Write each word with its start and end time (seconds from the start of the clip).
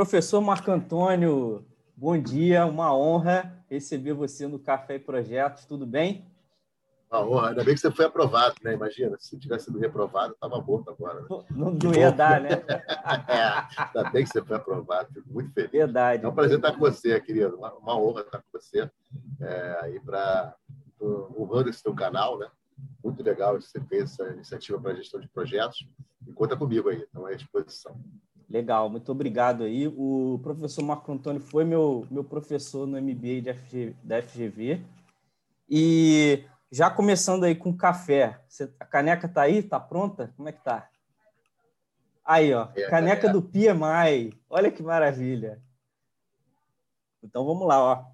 Professor 0.00 0.40
Marco 0.40 0.70
Antônio, 0.70 1.62
bom 1.94 2.16
dia, 2.16 2.64
uma 2.64 2.96
honra 2.96 3.62
receber 3.68 4.14
você 4.14 4.46
no 4.46 4.58
Café 4.58 4.94
e 4.94 4.98
Projetos, 4.98 5.66
tudo 5.66 5.86
bem? 5.86 6.24
Uma 7.12 7.22
honra, 7.22 7.48
ainda 7.50 7.62
bem 7.62 7.74
que 7.74 7.80
você 7.82 7.90
foi 7.90 8.06
aprovado, 8.06 8.54
né? 8.64 8.72
Imagina, 8.72 9.18
se 9.20 9.38
tivesse 9.38 9.66
sido 9.66 9.78
reprovado, 9.78 10.32
estava 10.32 10.58
morto 10.62 10.88
agora. 10.88 11.20
Né? 11.20 11.26
Não, 11.50 11.70
não 11.72 11.94
ia 11.94 12.10
dar, 12.10 12.40
né? 12.40 12.48
é, 13.28 13.82
ainda 13.82 14.10
bem 14.10 14.24
que 14.24 14.30
você 14.30 14.42
foi 14.42 14.56
aprovado, 14.56 15.12
fico 15.12 15.30
muito 15.30 15.52
feliz. 15.52 15.70
Verdade. 15.70 16.24
É 16.24 16.28
um 16.28 16.34
prazer 16.34 16.56
estar 16.56 16.72
com 16.72 16.78
você, 16.78 17.20
querido, 17.20 17.56
uma, 17.56 17.70
uma 17.74 18.00
honra 18.00 18.22
estar 18.22 18.38
com 18.38 18.58
você 18.58 18.90
é, 19.38 19.78
aí 19.82 20.00
para 20.00 20.56
honrando 21.38 21.68
esse 21.68 21.82
teu 21.82 21.94
canal, 21.94 22.38
né? 22.38 22.48
Muito 23.04 23.22
legal 23.22 23.60
você 23.60 23.78
fez 23.82 24.04
essa 24.04 24.32
iniciativa 24.32 24.80
para 24.80 24.94
gestão 24.94 25.20
de 25.20 25.28
projetos. 25.28 25.86
E 26.26 26.32
conta 26.32 26.56
comigo 26.56 26.88
aí, 26.88 27.04
então 27.06 27.28
é 27.28 27.34
à 27.34 27.36
disposição. 27.36 28.00
Legal, 28.50 28.90
muito 28.90 29.12
obrigado 29.12 29.62
aí. 29.62 29.86
O 29.86 30.40
professor 30.42 30.82
Marco 30.82 31.12
Antônio 31.12 31.40
foi 31.40 31.64
meu, 31.64 32.04
meu 32.10 32.24
professor 32.24 32.84
no 32.84 33.00
MBA 33.00 33.42
de 33.42 33.54
FG, 33.54 33.96
da 34.02 34.20
FGV. 34.20 34.84
E 35.68 36.44
já 36.70 36.90
começando 36.90 37.44
aí 37.44 37.54
com 37.54 37.76
café. 37.76 38.40
Você, 38.48 38.74
a 38.80 38.84
caneca 38.84 39.28
tá 39.28 39.42
aí? 39.42 39.62
Tá 39.62 39.78
pronta? 39.78 40.32
Como 40.36 40.48
é 40.48 40.52
que 40.52 40.64
tá? 40.64 40.90
Aí, 42.24 42.52
ó. 42.52 42.68
É, 42.74 42.88
caneca 42.90 43.28
é. 43.28 43.32
do 43.32 43.40
PMI. 43.40 44.36
Olha 44.50 44.72
que 44.72 44.82
maravilha. 44.82 45.62
Então 47.22 47.44
vamos 47.44 47.68
lá, 47.68 47.78
ó. 47.78 48.04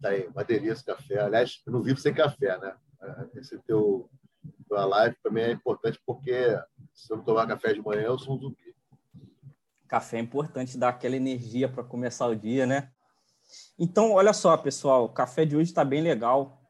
Tá 0.00 0.08
aí, 0.08 0.26
uma 0.28 0.44
delícia 0.44 0.94
café. 0.94 1.20
Aliás, 1.20 1.62
eu 1.66 1.72
não 1.74 1.82
vivo 1.82 2.00
sem 2.00 2.14
café, 2.14 2.58
né? 2.58 2.74
Esse 3.34 3.58
teu 3.58 4.08
tua 4.66 4.86
live 4.86 5.14
para 5.22 5.30
mim 5.30 5.42
é 5.42 5.52
importante 5.52 6.00
porque 6.06 6.58
se 6.94 7.12
eu 7.12 7.18
não 7.18 7.24
tomar 7.24 7.46
café 7.46 7.74
de 7.74 7.82
manhã, 7.82 8.02
eu 8.02 8.18
sou 8.18 8.34
um 8.34 8.40
zumbi. 8.40 8.71
Café 9.92 10.16
é 10.16 10.20
importante, 10.20 10.78
dar 10.78 10.88
aquela 10.88 11.16
energia 11.16 11.68
para 11.68 11.84
começar 11.84 12.26
o 12.26 12.34
dia, 12.34 12.64
né? 12.64 12.88
Então, 13.78 14.12
olha 14.12 14.32
só, 14.32 14.56
pessoal, 14.56 15.04
o 15.04 15.08
café 15.10 15.44
de 15.44 15.54
hoje 15.54 15.68
está 15.68 15.84
bem 15.84 16.00
legal. 16.00 16.62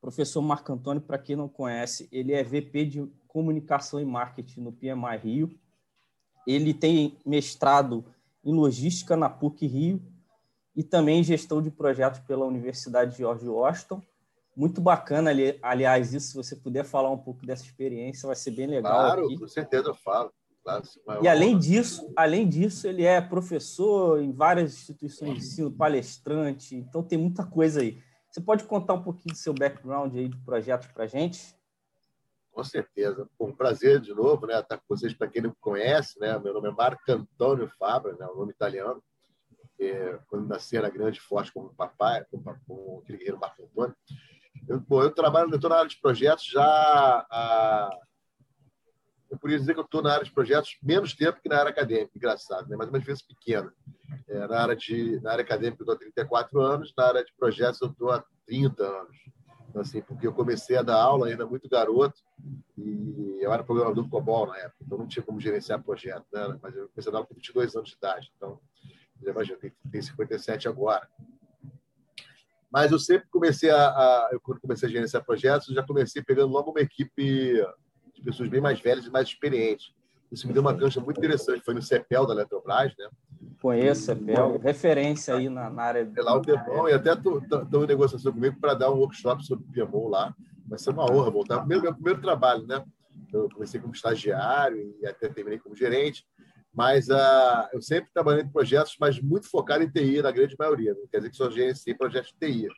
Professor 0.00 0.40
Marco 0.40 0.72
Antônio, 0.72 1.02
para 1.02 1.18
quem 1.18 1.36
não 1.36 1.50
conhece, 1.50 2.08
ele 2.10 2.32
é 2.32 2.42
VP 2.42 2.86
de 2.86 3.06
Comunicação 3.28 4.00
e 4.00 4.06
Marketing 4.06 4.62
no 4.62 4.72
PMI 4.72 5.18
Rio. 5.22 5.50
Ele 6.46 6.72
tem 6.72 7.18
mestrado 7.26 8.06
em 8.42 8.54
Logística 8.54 9.18
na 9.18 9.28
PUC 9.28 9.66
Rio 9.66 10.02
e 10.74 10.82
também 10.82 11.20
em 11.20 11.24
Gestão 11.24 11.60
de 11.60 11.70
Projetos 11.70 12.20
pela 12.20 12.46
Universidade 12.46 13.10
de 13.10 13.18
George 13.18 13.46
Washington. 13.46 14.00
Muito 14.56 14.80
bacana, 14.80 15.30
aliás, 15.60 16.14
isso, 16.14 16.28
se 16.28 16.34
você 16.34 16.56
puder 16.56 16.86
falar 16.86 17.10
um 17.10 17.18
pouco 17.18 17.44
dessa 17.44 17.64
experiência, 17.64 18.26
vai 18.26 18.36
ser 18.36 18.52
bem 18.52 18.66
legal. 18.66 18.94
Claro, 18.94 19.26
aqui. 19.26 19.38
com 19.38 19.46
certeza 19.46 19.88
eu 19.88 19.94
falo. 19.94 20.32
E 21.22 21.28
além 21.28 21.58
disso, 21.58 22.12
além 22.16 22.48
disso, 22.48 22.86
ele 22.86 23.04
é 23.04 23.20
professor 23.20 24.20
em 24.22 24.32
várias 24.32 24.72
instituições 24.72 25.32
de 25.32 25.38
ensino, 25.38 25.72
palestrante, 25.72 26.76
então 26.76 27.02
tem 27.02 27.18
muita 27.18 27.44
coisa 27.44 27.80
aí. 27.80 28.00
Você 28.30 28.40
pode 28.40 28.64
contar 28.64 28.94
um 28.94 29.02
pouquinho 29.02 29.34
do 29.34 29.38
seu 29.38 29.52
background 29.52 30.14
aí 30.14 30.28
de 30.28 30.38
projetos 30.38 30.86
para 30.88 31.04
a 31.04 31.06
gente? 31.06 31.54
Com 32.52 32.62
certeza. 32.62 33.28
um 33.40 33.52
prazer 33.52 34.00
de 34.00 34.14
novo, 34.14 34.46
né? 34.46 34.58
Estar 34.58 34.76
com 34.78 34.84
vocês, 34.88 35.12
para 35.12 35.28
quem 35.28 35.42
não 35.42 35.50
me 35.50 35.56
conhece, 35.60 36.18
né? 36.20 36.38
Meu 36.38 36.54
nome 36.54 36.68
é 36.68 36.72
Marco 36.72 37.02
Antônio 37.10 37.70
Fabra, 37.78 38.14
né? 38.14 38.26
O 38.26 38.36
nome 38.36 38.52
italiano. 38.52 39.02
É, 39.80 40.18
quando 40.28 40.46
nasci 40.46 40.76
era 40.76 40.88
grande 40.88 41.18
e 41.18 41.22
forte 41.22 41.52
como 41.52 41.74
papai, 41.74 42.24
como, 42.30 42.44
como 42.66 43.00
aquele 43.02 43.18
guerreiro 43.18 43.40
Marco 43.40 43.64
Antônio. 43.64 43.96
Eu, 44.68 44.80
bom, 44.80 45.02
eu 45.02 45.10
trabalho, 45.10 45.50
eu 45.50 45.56
estou 45.56 45.68
na 45.68 45.76
área 45.78 45.88
de 45.88 46.00
projetos 46.00 46.44
já 46.44 46.62
há 46.62 47.90
eu 49.32 49.38
poderia 49.38 49.58
dizer 49.58 49.72
que 49.72 49.80
eu 49.80 49.84
estou 49.84 50.02
na 50.02 50.12
área 50.12 50.24
de 50.24 50.30
projetos 50.30 50.76
menos 50.82 51.14
tempo 51.14 51.40
que 51.40 51.48
na 51.48 51.58
área 51.58 51.70
acadêmica, 51.70 52.12
engraçado, 52.14 52.68
né? 52.68 52.76
mas 52.76 52.90
uma 52.90 52.98
diferença 52.98 53.24
pequena. 53.26 53.72
É, 54.28 54.46
na, 54.46 54.60
área 54.60 54.76
de, 54.76 55.18
na 55.22 55.32
área 55.32 55.42
acadêmica 55.42 55.80
eu 55.80 55.84
estou 55.84 55.94
há 55.94 55.98
34 55.98 56.60
anos, 56.60 56.92
na 56.94 57.06
área 57.06 57.24
de 57.24 57.32
projetos 57.34 57.80
eu 57.80 57.88
estou 57.88 58.10
há 58.10 58.22
30 58.46 58.84
anos. 58.84 59.16
Então, 59.70 59.80
assim, 59.80 60.02
porque 60.02 60.26
eu 60.26 60.34
comecei 60.34 60.76
a 60.76 60.82
dar 60.82 61.00
aula 61.00 61.28
ainda 61.28 61.46
muito 61.46 61.66
garoto 61.66 62.20
e 62.76 63.38
eu 63.40 63.50
era 63.50 63.64
programador 63.64 64.04
do 64.04 64.10
COBOL 64.10 64.48
na 64.48 64.58
época, 64.58 64.76
então 64.84 64.98
não 64.98 65.08
tinha 65.08 65.24
como 65.24 65.40
gerenciar 65.40 65.82
projeto, 65.82 66.26
né? 66.30 66.58
mas 66.62 66.76
eu 66.76 66.90
comecei 66.90 67.08
a 67.08 67.12
dar 67.12 67.18
aula 67.20 67.26
com 67.26 67.34
22 67.34 67.74
anos 67.74 67.88
de 67.88 67.96
idade, 67.96 68.30
então, 68.36 68.60
imagina, 69.26 69.56
tem, 69.56 69.72
tem 69.90 70.02
57 70.02 70.68
agora. 70.68 71.08
Mas 72.70 72.92
eu 72.92 72.98
sempre 72.98 73.28
comecei 73.30 73.70
a, 73.70 73.88
a 73.88 74.28
eu, 74.32 74.40
quando 74.40 74.60
comecei 74.60 74.88
a 74.88 74.92
gerenciar 74.92 75.24
projetos, 75.24 75.68
eu 75.68 75.74
já 75.74 75.82
comecei 75.82 76.22
pegando 76.22 76.52
logo 76.52 76.70
uma 76.70 76.80
equipe 76.80 77.62
de 78.22 78.30
pessoas 78.30 78.48
bem 78.48 78.60
mais 78.60 78.80
velhas 78.80 79.04
e 79.04 79.10
mais 79.10 79.28
experientes. 79.28 79.92
Isso 80.30 80.46
me 80.46 80.52
deu 80.54 80.62
uma 80.62 80.74
cancha 80.74 81.00
muito 81.00 81.18
interessante. 81.18 81.62
Foi 81.62 81.74
no 81.74 81.82
CEPEL 81.82 82.26
da 82.26 82.32
Eletrobras, 82.32 82.94
né? 82.98 83.08
Conheço 83.60 84.02
CEPEL, 84.02 84.58
referência 84.58 85.34
aí 85.34 85.48
na, 85.48 85.68
na 85.68 85.82
área. 85.82 86.10
É 86.16 86.22
lá 86.22 86.34
o 86.34 86.40
Temão, 86.40 86.88
e 86.88 86.92
até 86.92 87.12
estou 87.12 87.84
em 87.84 87.86
negociação 87.86 88.32
comigo 88.32 88.56
para 88.58 88.74
dar 88.74 88.90
um 88.90 88.96
workshop 88.96 89.44
sobre 89.44 89.66
PMO 89.72 90.08
lá. 90.08 90.34
Vai 90.66 90.78
ser 90.78 90.90
uma 90.90 91.04
honra 91.04 91.30
voltar. 91.30 91.58
Primeiro, 91.58 91.82
meu 91.82 91.94
primeiro 91.94 92.20
trabalho, 92.20 92.66
né? 92.66 92.82
Eu 93.32 93.48
comecei 93.50 93.80
como 93.80 93.92
estagiário 93.92 94.94
e 95.00 95.06
até 95.06 95.28
terminei 95.28 95.58
como 95.58 95.76
gerente, 95.76 96.24
mas 96.72 97.08
uh, 97.08 97.68
eu 97.72 97.82
sempre 97.82 98.10
trabalhei 98.12 98.42
em 98.42 98.48
projetos, 98.48 98.96
mas 98.98 99.20
muito 99.20 99.48
focado 99.48 99.84
em 99.84 99.90
TI, 99.90 100.22
na 100.22 100.30
grande 100.30 100.56
maioria. 100.58 100.94
Não 100.94 101.06
quer 101.06 101.18
dizer 101.18 101.30
que 101.30 101.36
só 101.36 101.50
gerenciei 101.50 101.94
projetos 101.94 102.32
de 102.32 102.46
TI. 102.46 102.68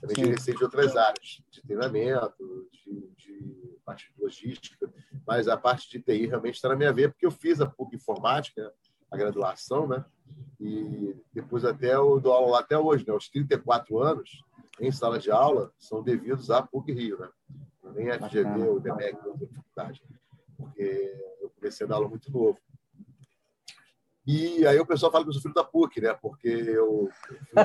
Também 0.00 0.16
Sim. 0.16 0.24
gerenciei 0.26 0.56
de 0.56 0.64
outras 0.64 0.96
áreas, 0.96 1.42
de 1.50 1.62
treinamento, 1.62 2.68
de, 2.72 3.10
de 3.16 3.78
parte 3.84 4.12
de 4.12 4.22
logística, 4.22 4.92
mas 5.26 5.48
a 5.48 5.56
parte 5.56 5.90
de 5.90 6.00
TI 6.00 6.26
realmente 6.26 6.54
está 6.54 6.68
na 6.68 6.76
minha 6.76 6.92
veia, 6.92 7.08
porque 7.08 7.26
eu 7.26 7.30
fiz 7.30 7.60
a 7.60 7.66
PUC 7.66 7.96
Informática, 7.96 8.72
a 9.10 9.16
graduação, 9.16 9.88
né? 9.88 10.04
E 10.60 11.16
depois 11.32 11.64
até 11.64 11.94
eu 11.94 12.20
dou 12.20 12.32
aula 12.32 12.52
lá 12.52 12.60
até 12.60 12.78
hoje, 12.78 13.04
né? 13.06 13.12
Os 13.12 13.28
34 13.28 13.98
anos 13.98 14.42
em 14.80 14.92
sala 14.92 15.18
de 15.18 15.30
aula 15.30 15.72
são 15.78 16.02
devidos 16.02 16.50
à 16.50 16.62
PUC 16.62 16.92
Rio, 16.92 17.18
né? 17.18 17.28
Nem 17.94 18.10
a 18.10 18.18
FGV 18.18 18.68
ou 18.68 18.80
DMEC, 18.80 19.16
outra 19.26 19.48
faculdade, 19.48 20.02
porque 20.56 21.14
eu 21.40 21.50
comecei 21.50 21.86
a 21.86 21.88
dar 21.88 21.96
aula 21.96 22.08
muito 22.08 22.30
novo. 22.30 22.58
E 24.26 24.66
aí 24.66 24.78
o 24.78 24.84
pessoal 24.84 25.10
fala 25.10 25.24
que 25.24 25.30
eu 25.30 25.32
sou 25.32 25.40
filho 25.40 25.54
da 25.54 25.64
PUC, 25.64 26.02
né? 26.02 26.12
Porque 26.12 26.48
eu, 26.48 27.08
eu 27.08 27.64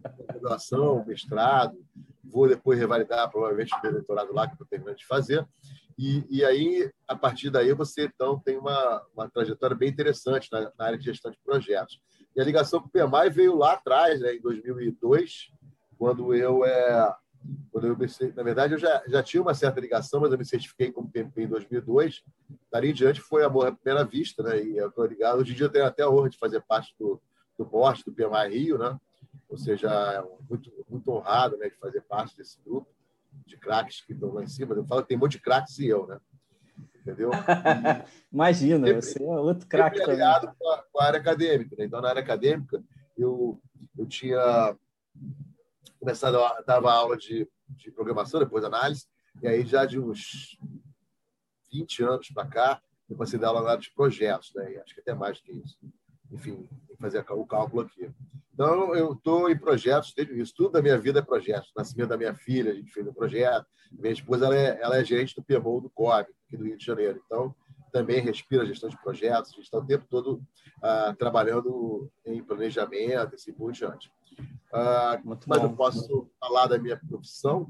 graduação, 0.47 1.05
mestrado, 1.05 1.77
vou 2.25 2.49
depois 2.49 2.79
revalidar 2.79 3.31
provavelmente 3.31 3.75
o 3.75 3.93
doutorado 3.93 4.33
lá 4.33 4.47
que 4.47 4.55
estou 4.55 4.67
terminando 4.67 4.97
de 4.97 5.07
fazer. 5.07 5.47
E, 5.99 6.25
e, 6.29 6.45
aí, 6.45 6.91
a 7.09 7.17
partir 7.17 7.51
daí, 7.51 7.73
você 7.73 8.05
então 8.05 8.39
tem 8.39 8.59
uma, 8.59 9.03
uma 9.15 9.31
trajetória 9.31 9.75
bem 9.75 9.89
interessante 9.89 10.49
na, 10.53 10.71
na, 10.79 10.85
área 10.85 10.99
de 10.99 11.05
gestão 11.05 11.31
de 11.31 11.39
projetos. 11.43 11.99
E 12.35 12.41
a 12.41 12.45
ligação 12.45 12.81
com 12.81 12.87
o 12.87 12.91
PMI 12.91 13.31
veio 13.31 13.57
lá 13.57 13.73
atrás, 13.73 14.21
né, 14.21 14.35
em 14.35 14.41
2002, 14.41 15.51
quando 15.99 16.35
eu 16.35 16.67
é, 16.67 17.15
quando 17.71 17.87
eu 17.87 17.97
me, 17.97 18.07
na 18.35 18.43
verdade 18.43 18.75
eu 18.75 18.79
já, 18.79 19.03
já 19.09 19.23
tinha 19.23 19.43
uma 19.43 19.55
certa 19.55 19.81
ligação, 19.81 20.21
mas 20.21 20.31
eu 20.31 20.37
me 20.37 20.45
certifiquei 20.45 20.93
como 20.93 21.11
PMP 21.11 21.45
em 21.45 21.49
2002. 21.49 22.23
Dali 22.71 22.91
em 22.91 22.95
diante 22.95 23.23
foi 23.23 23.43
à 23.43 23.51
primeira 23.51 24.05
vista, 24.05 24.43
né? 24.43 24.63
E 24.63 24.77
eu 24.77 24.89
estou 24.89 25.07
ligado. 25.07 25.41
Hoje 25.41 25.53
em 25.53 25.57
dia 25.57 25.65
eu 25.65 25.73
tenho 25.73 25.87
até 25.87 26.03
a 26.03 26.11
honra 26.11 26.29
de 26.29 26.37
fazer 26.37 26.61
parte 26.61 26.95
do, 26.99 27.19
do 27.59 27.65
board 27.65 28.05
do 28.05 28.13
PMI 28.13 28.49
Rio, 28.51 28.77
né? 28.77 28.99
Ou 29.49 29.57
seja, 29.57 29.89
é 29.89 30.23
muito, 30.49 30.73
muito 30.89 31.11
honrado 31.11 31.57
né, 31.57 31.69
de 31.69 31.77
fazer 31.77 32.01
parte 32.03 32.37
desse 32.37 32.61
grupo 32.65 32.89
de 33.47 33.57
craques 33.57 34.01
que 34.01 34.13
estão 34.13 34.33
lá 34.33 34.43
em 34.43 34.49
cima. 34.49 34.75
Eu 34.75 34.85
falo 34.85 35.03
que 35.03 35.09
tem 35.09 35.17
um 35.17 35.21
monte 35.21 35.33
de 35.33 35.41
craques 35.41 35.79
e 35.79 35.87
eu, 35.87 36.07
né? 36.07 36.19
Entendeu? 36.97 37.31
Imagina, 38.33 38.87
sempre, 38.87 39.03
você 39.03 39.23
é 39.23 39.27
outro 39.27 39.69
craque 39.69 40.01
também. 40.01 40.19
Com 40.19 40.71
a, 40.71 40.83
com 40.93 41.01
a 41.01 41.05
área 41.05 41.21
acadêmica. 41.21 41.77
Né? 41.77 41.85
Então, 41.85 42.01
na 42.01 42.09
área 42.09 42.23
acadêmica, 42.23 42.83
eu, 43.17 43.61
eu 43.97 44.07
tinha 44.07 44.77
começado 46.01 46.39
a 46.39 46.61
dar 46.63 46.85
aula 46.85 47.17
de, 47.17 47.49
de 47.69 47.91
programação, 47.91 48.41
depois 48.41 48.65
análise, 48.65 49.07
e 49.43 49.47
aí 49.47 49.65
já 49.67 49.85
de 49.85 49.99
uns 49.99 50.59
20 51.73 52.03
anos 52.03 52.29
para 52.31 52.47
cá, 52.47 52.83
eu 53.09 53.17
passei 53.17 53.39
a 53.39 53.43
dar 53.43 53.49
aula 53.49 53.77
de 53.77 53.91
projetos, 53.93 54.53
né? 54.55 54.81
acho 54.85 54.95
que 54.95 55.01
até 55.01 55.15
mais 55.15 55.39
do 55.39 55.45
que 55.45 55.53
isso. 55.53 55.79
Enfim, 56.33 56.69
fazer 56.99 57.25
o 57.31 57.47
cálculo 57.47 57.83
aqui. 57.83 58.11
Então, 58.53 58.95
eu 58.95 59.13
estou 59.13 59.51
em 59.51 59.59
projetos 59.59 60.15
desde 60.17 60.41
isso. 60.41 60.55
Tudo 60.57 60.73
da 60.73 60.83
minha 60.83 60.99
vida 60.99 61.19
é 61.19 61.23
projeto. 61.23 61.67
Nascimento 61.77 62.09
da 62.09 62.17
minha 62.17 62.35
filha, 62.35 62.73
a 62.73 62.75
gente 62.75 62.91
fez 62.91 63.07
um 63.07 63.13
projeto. 63.13 63.67
Minha 63.93 64.13
esposa 64.13 64.47
ela 64.47 64.57
é, 64.57 64.79
ela 64.81 64.97
é 64.99 65.05
gerente 65.05 65.35
do 65.35 65.43
PMO 65.43 65.81
do 65.81 65.91
COB, 65.91 66.27
aqui 66.47 66.57
do 66.57 66.65
Rio 66.65 66.77
de 66.77 66.85
Janeiro. 66.85 67.21
Então, 67.27 67.55
também 67.93 68.21
respira 68.21 68.67
gestão 68.67 68.89
de 68.89 69.01
projetos. 69.03 69.51
A 69.51 69.57
gente 69.57 69.65
está 69.65 69.79
o 69.79 69.87
tempo 69.87 70.07
todo 70.09 70.43
ah, 70.83 71.15
trabalhando 71.19 72.11
em 72.25 72.43
planejamento, 72.43 73.35
assim 73.35 73.53
por 73.53 73.73
diante. 73.73 74.11
Ah, 74.73 75.21
mas 75.25 75.63
eu 75.63 75.73
posso 75.75 76.31
falar 76.41 76.67
da 76.67 76.79
minha 76.79 76.97
profissão. 76.97 77.69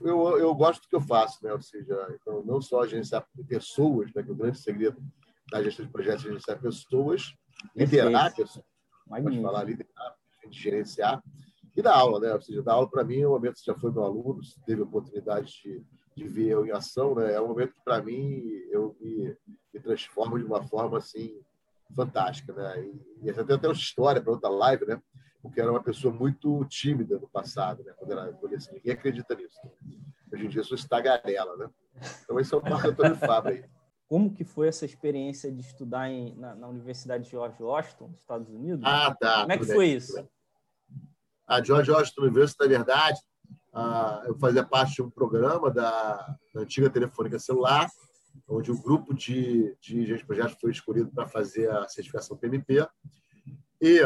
Eu, 0.00 0.38
eu 0.38 0.54
gosto 0.54 0.82
do 0.82 0.88
que 0.88 0.96
eu 0.96 1.00
faço, 1.00 1.44
né? 1.44 1.52
ou 1.52 1.60
seja, 1.60 2.16
então, 2.20 2.44
não 2.44 2.60
só 2.60 2.86
gerenciar 2.86 3.26
pessoas, 3.48 4.12
né? 4.14 4.22
que 4.22 4.30
é 4.30 4.32
o 4.32 4.36
grande 4.36 4.58
segredo 4.58 5.02
da 5.50 5.62
gestão 5.62 5.86
de 5.86 5.92
projetos 5.92 6.24
é 6.24 6.28
gerenciar 6.28 6.60
pessoas, 6.60 7.34
liderar 7.74 8.34
pessoas, 8.34 8.64
pode 9.08 9.42
falar 9.42 9.64
liderar, 9.64 10.16
gerenciar, 10.50 11.22
e 11.78 11.82
dar 11.82 11.94
aula, 11.94 12.18
né? 12.18 12.34
Ou 12.34 12.40
seja, 12.40 12.62
dar 12.62 12.72
aula 12.72 12.90
para 12.90 13.04
mim 13.04 13.20
é 13.20 13.28
um 13.28 13.30
momento 13.30 13.54
que 13.54 13.66
já 13.66 13.74
foi 13.74 13.92
meu 13.92 14.02
aluno, 14.02 14.40
teve 14.66 14.82
a 14.82 14.84
oportunidade 14.84 15.52
de, 15.62 15.84
de 16.16 16.26
ver 16.26 16.48
eu 16.48 16.66
em 16.66 16.72
ação, 16.72 17.14
né? 17.14 17.32
É 17.32 17.40
um 17.40 17.46
momento 17.46 17.72
que 17.72 17.84
para 17.84 18.02
mim 18.02 18.42
eu 18.70 18.96
me, 19.00 19.36
me, 19.72 19.80
transformo 19.80 20.36
de 20.38 20.44
uma 20.44 20.60
forma 20.66 20.98
assim 20.98 21.40
fantástica, 21.94 22.52
né? 22.52 22.82
E, 22.82 23.26
e 23.26 23.30
até 23.30 23.56
tem 23.56 23.70
uma 23.70 23.76
história 23.76 24.20
para 24.20 24.32
outra 24.32 24.50
live, 24.50 24.86
né? 24.86 25.00
Porque 25.40 25.60
era 25.60 25.70
uma 25.70 25.82
pessoa 25.82 26.12
muito 26.12 26.64
tímida 26.64 27.16
no 27.16 27.28
passado, 27.28 27.84
né? 27.84 27.92
Quando 27.96 28.10
era 28.10 28.24
adolescente. 28.24 28.74
Ninguém 28.74 28.92
acredita 28.92 29.36
nisso. 29.36 29.56
Hoje 30.32 30.46
em 30.46 30.48
dia, 30.48 30.64
sou 30.64 30.74
estagarela, 30.74 31.56
né? 31.56 31.70
Então, 32.24 32.40
esse 32.40 32.52
é 32.52 32.56
o 32.56 32.62
Marco 32.62 32.88
Antônio 32.88 33.16
Fábio 33.16 33.52
aí. 33.52 33.64
Como 34.08 34.32
que 34.32 34.42
foi 34.42 34.68
essa 34.68 34.86
experiência 34.86 35.52
de 35.52 35.60
estudar 35.60 36.10
em, 36.10 36.34
na, 36.34 36.54
na, 36.54 36.66
Universidade 36.66 37.24
de 37.24 37.30
George 37.30 37.62
Washington, 37.62 38.08
nos 38.08 38.20
Estados 38.20 38.48
Unidos? 38.48 38.82
Ah, 38.84 39.14
tá. 39.14 39.40
Como 39.42 39.52
é 39.52 39.58
que 39.58 39.66
foi 39.66 39.88
isso? 39.88 40.26
A 41.46 41.62
George 41.62 41.90
Washington 41.90 42.22
University, 42.22 42.62
na 42.62 42.68
verdade, 42.68 43.20
ah, 43.72 44.22
eu 44.26 44.34
fazia 44.38 44.64
parte 44.64 44.94
de 44.94 45.02
um 45.02 45.10
programa 45.10 45.70
da, 45.70 46.36
da 46.54 46.62
antiga 46.62 46.88
Telefônica 46.88 47.38
Celular, 47.38 47.86
onde 48.48 48.72
um 48.72 48.80
grupo 48.80 49.12
de, 49.12 49.76
de 49.78 50.06
gente 50.06 50.18
de 50.18 50.24
projetos 50.24 50.56
foi 50.58 50.70
escolhido 50.70 51.10
para 51.10 51.28
fazer 51.28 51.70
a 51.70 51.86
certificação 51.86 52.36
PMP. 52.36 52.86
E 53.80 54.00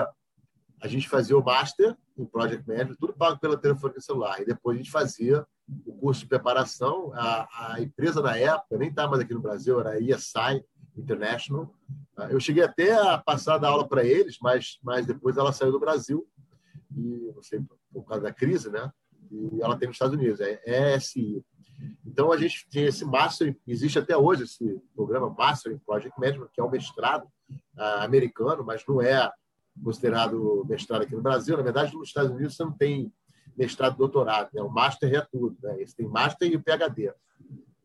a 0.81 0.89
gente 0.89 1.09
fazia 1.09 1.39
o 1.39 1.45
Master 1.45 1.97
em 2.17 2.25
Project 2.25 2.67
Management, 2.67 2.97
tudo 3.01 3.13
pago 3.13 3.39
pela 3.39 3.57
Telefônica 3.57 4.01
Celular. 4.01 4.41
E 4.41 4.45
depois 4.45 4.77
a 4.77 4.79
gente 4.79 4.91
fazia 4.91 5.47
o 5.87 5.93
curso 5.95 6.21
de 6.21 6.27
preparação. 6.27 7.13
A, 7.15 7.75
a 7.75 7.81
empresa, 7.81 8.21
na 8.21 8.37
época, 8.37 8.79
nem 8.79 8.89
estava 8.89 9.11
mais 9.11 9.23
aqui 9.23 9.35
no 9.35 9.41
Brasil, 9.41 9.81
era 9.81 9.91
a 9.91 10.01
ESI 10.01 10.65
International. 10.97 11.73
Ah, 12.17 12.31
eu 12.31 12.39
cheguei 12.39 12.63
até 12.63 12.93
a 12.93 13.19
passar 13.19 13.59
da 13.59 13.69
aula 13.69 13.89
para 13.89 14.05
eles, 14.05 14.37
mas, 14.41 14.79
mas 14.83 15.07
depois 15.07 15.37
ela 15.37 15.53
saiu 15.53 15.73
do 15.73 15.81
Brasil, 15.81 16.27
e 16.95 17.33
não 17.35 17.43
sei, 17.43 17.63
por 17.93 18.05
causa 18.05 18.25
da 18.25 18.33
crise, 18.33 18.71
né? 18.71 18.93
E 19.31 19.63
ela 19.63 19.79
tem 19.79 19.89
nos 19.89 19.95
Estados 19.95 20.15
Unidos, 20.15 20.41
é 20.41 20.61
ESI. 20.97 21.43
Então, 22.07 22.31
a 22.31 22.37
gente 22.37 22.69
tem 22.71 22.85
esse 22.85 23.05
Master, 23.05 23.57
existe 23.67 23.99
até 23.99 24.17
hoje 24.17 24.45
esse 24.45 24.81
programa 24.95 25.31
Master 25.31 25.73
in 25.73 25.79
Project 25.79 26.19
Management, 26.21 26.49
que 26.53 26.61
é 26.61 26.65
um 26.65 26.71
mestrado 26.71 27.25
uh, 27.25 28.03
americano, 28.03 28.63
mas 28.63 28.85
não 28.87 29.01
é 29.01 29.31
considerado 29.83 30.65
mestrado 30.69 31.03
aqui 31.03 31.15
no 31.15 31.23
Brasil. 31.23 31.57
Na 31.57 31.63
verdade, 31.63 31.95
nos 31.95 32.09
Estados 32.09 32.31
Unidos 32.31 32.57
você 32.57 32.65
não 32.65 32.73
tem 32.73 33.13
mestrado 33.57 33.97
doutorado, 33.97 34.51
né? 34.53 34.63
o 34.63 34.71
Master 34.71 35.13
é 35.15 35.27
tudo. 35.31 35.57
Né? 35.63 35.83
Esse 35.83 35.97
tem 35.97 36.09
Master 36.09 36.51
e 36.51 36.57
o 36.57 36.63
PhD. 36.63 37.13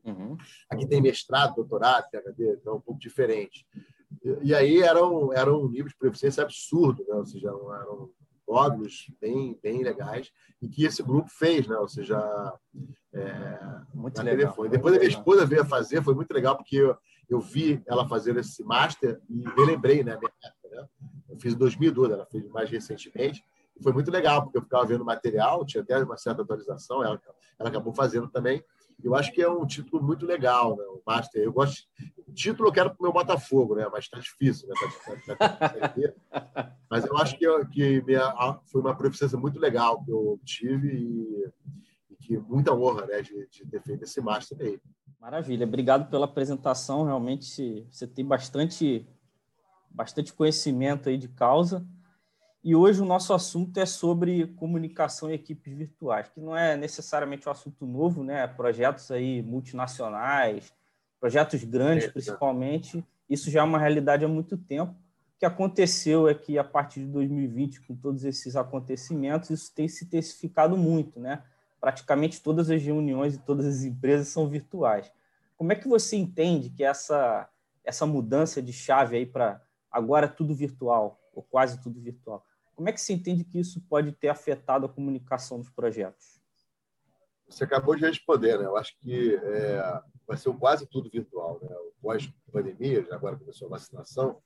Uhum. 0.06 0.38
Aqui 0.70 0.88
tem 0.88 1.02
mestrado, 1.02 1.56
doutorado, 1.56 2.10
PhD, 2.10 2.54
então 2.54 2.74
é 2.74 2.76
um 2.78 2.82
pouco 2.82 3.00
diferente. 3.00 3.66
E, 4.24 4.50
e 4.50 4.56
aí 4.56 4.82
era 4.82 5.06
um, 5.06 5.34
era 5.34 5.54
um 5.54 5.68
nível 5.70 5.90
de 5.90 5.98
proficiência 5.98 6.44
absurdo, 6.44 7.06
né? 7.08 7.16
ou 7.16 7.26
seja, 7.26 7.50
eram 7.50 8.10
módulos 8.48 9.12
bem, 9.20 9.60
bem 9.62 9.84
legais, 9.84 10.32
e 10.62 10.70
que 10.70 10.86
esse 10.86 11.04
grupo 11.04 11.30
fez, 11.30 11.68
né? 11.68 11.76
ou 11.78 11.88
seja, 11.90 12.18
é, 13.14 13.60
muito 13.94 14.22
legal. 14.22 14.38
Telefone. 14.38 14.70
Depois 14.70 14.96
a 14.96 14.98
minha 14.98 15.10
esposa 15.10 15.46
veio 15.46 15.64
a 15.64 15.66
fazer, 15.66 16.02
foi 16.02 16.16
muito 16.16 16.34
legal, 16.34 16.56
porque 16.56 16.78
eu, 16.78 16.98
eu 17.30 17.42
vi 17.42 17.84
ela 17.86 18.08
fazer 18.08 18.38
esse 18.38 18.64
master 18.64 19.20
e 19.30 19.36
me 19.36 19.66
lembrei, 19.66 20.04
né? 20.04 20.18
né? 20.18 20.88
Eu 21.38 21.42
fiz 21.42 21.54
em 21.54 21.58
2012, 21.58 22.14
ela 22.14 22.26
fez 22.26 22.48
mais 22.50 22.70
recentemente, 22.70 23.44
e 23.80 23.84
foi 23.84 23.94
muito 23.94 24.10
legal, 24.10 24.44
porque 24.44 24.58
eu 24.58 24.62
ficava 24.64 24.86
vendo 24.86 25.06
material, 25.06 25.64
tinha 25.64 25.84
até 25.84 25.98
uma 26.00 26.18
certa 26.18 26.42
atualização, 26.42 27.04
ela, 27.04 27.22
ela 27.60 27.70
acabou 27.70 27.94
fazendo 27.94 28.28
também. 28.28 28.64
Eu 29.04 29.14
acho 29.14 29.32
que 29.32 29.40
é 29.40 29.48
um 29.48 29.66
título 29.68 30.02
muito 30.02 30.26
legal, 30.26 30.76
né? 30.76 30.84
o 30.86 31.00
Master. 31.06 31.44
Eu 31.44 31.54
gosto. 31.54 31.88
Título 32.34 32.70
eu 32.70 32.74
quero 32.74 32.90
para 32.90 33.00
o 33.00 33.04
meu 33.04 33.14
Botafogo, 33.14 33.76
né? 33.76 33.88
mas 33.92 34.06
está 34.06 34.18
difícil, 34.18 34.68
né? 34.68 34.74
Tá, 35.36 35.36
tá, 35.36 35.70
tá, 35.70 36.76
mas 36.90 37.06
eu 37.06 37.16
acho 37.18 37.38
que, 37.38 37.46
que 37.66 38.02
minha, 38.02 38.60
foi 38.66 38.82
uma 38.82 38.98
proficiência 38.98 39.38
muito 39.38 39.60
legal 39.60 40.04
que 40.04 40.12
eu 40.12 40.40
tive 40.44 40.88
e, 40.88 41.52
e 42.10 42.16
que 42.16 42.38
muita 42.40 42.74
honra 42.74 43.06
né? 43.06 43.22
de, 43.22 43.48
de 43.48 43.68
ter 43.68 43.84
feito 43.84 44.04
esse 44.04 44.20
Master 44.20 44.58
aí. 44.60 44.80
Maravilha, 45.20 45.66
obrigado 45.66 46.10
pela 46.10 46.26
apresentação. 46.26 47.04
Realmente 47.04 47.86
você 47.92 48.08
tem 48.08 48.26
bastante, 48.26 49.08
bastante 49.90 50.34
conhecimento 50.34 51.10
aí 51.10 51.18
de 51.18 51.28
causa. 51.28 51.86
E 52.64 52.76
hoje 52.76 53.02
o 53.02 53.06
nosso 53.06 53.34
assunto 53.34 53.78
é 53.80 53.86
sobre 53.86 54.48
comunicação 54.48 55.32
e 55.32 55.34
equipes 55.34 55.74
virtuais, 55.74 56.28
que 56.28 56.42
não 56.42 56.56
é 56.56 56.76
necessariamente 56.76 57.48
um 57.48 57.52
assunto 57.52 57.86
novo, 57.86 58.24
né? 58.24 58.46
Projetos 58.48 59.10
aí 59.10 59.42
multinacionais, 59.42 60.74
projetos 61.20 61.64
grandes, 61.64 62.08
principalmente. 62.08 63.04
Isso 63.30 63.50
já 63.50 63.62
é 63.62 63.64
uma 63.64 63.80
realidade 63.80 64.26
há 64.26 64.28
muito 64.28 64.58
tempo. 64.58 64.92
O 64.92 65.40
que 65.40 65.46
aconteceu 65.46 66.28
é 66.28 66.34
que 66.34 66.58
a 66.58 66.64
partir 66.64 67.02
de 67.02 67.08
2020, 67.08 67.82
com 67.82 67.96
todos 67.96 68.26
esses 68.26 68.56
acontecimentos, 68.56 69.50
isso 69.50 69.74
tem 69.74 69.88
se 69.88 70.06
intensificado 70.06 70.76
muito, 70.76 71.20
né? 71.20 71.44
Praticamente 71.80 72.42
todas 72.42 72.70
as 72.70 72.82
reuniões 72.82 73.36
e 73.36 73.40
todas 73.40 73.66
as 73.66 73.84
empresas 73.84 74.28
são 74.30 74.50
virtuais. 74.50 75.12
Como 75.56 75.72
é 75.72 75.76
que 75.76 75.88
você 75.88 76.18
entende 76.18 76.70
que 76.70 76.84
essa 76.84 77.48
essa 77.88 78.06
mudança 78.06 78.62
de 78.62 78.74
chave 78.74 79.16
aí 79.16 79.26
para 79.26 79.62
agora 79.98 80.28
tudo 80.28 80.54
virtual 80.54 81.20
ou 81.34 81.44
quase 81.44 81.82
tudo 81.82 82.00
virtual? 82.00 82.46
Como 82.76 82.88
é 82.88 82.92
que 82.92 83.02
se 83.02 83.12
entende 83.12 83.44
que 83.44 83.60
isso 83.60 83.82
pode 83.82 84.12
ter 84.12 84.30
afetado 84.30 84.86
a 84.86 84.90
comunicação 84.90 85.58
dos 85.58 85.70
projetos? 85.70 86.40
Você 87.50 87.64
acabou 87.64 87.96
de 87.96 88.06
responder, 88.06 88.60
né? 88.60 88.66
Eu 88.66 88.78
acho 88.78 88.96
que 89.00 89.36
é, 89.36 90.02
vai 90.28 90.38
ser 90.38 90.54
quase 90.58 90.86
tudo 90.86 91.10
virtual, 91.10 91.60
né? 91.62 91.70
Pós-pandemia, 92.02 93.08
agora 93.12 93.38
começou 93.38 93.68
a 93.68 93.72
vacinação, 93.72 94.40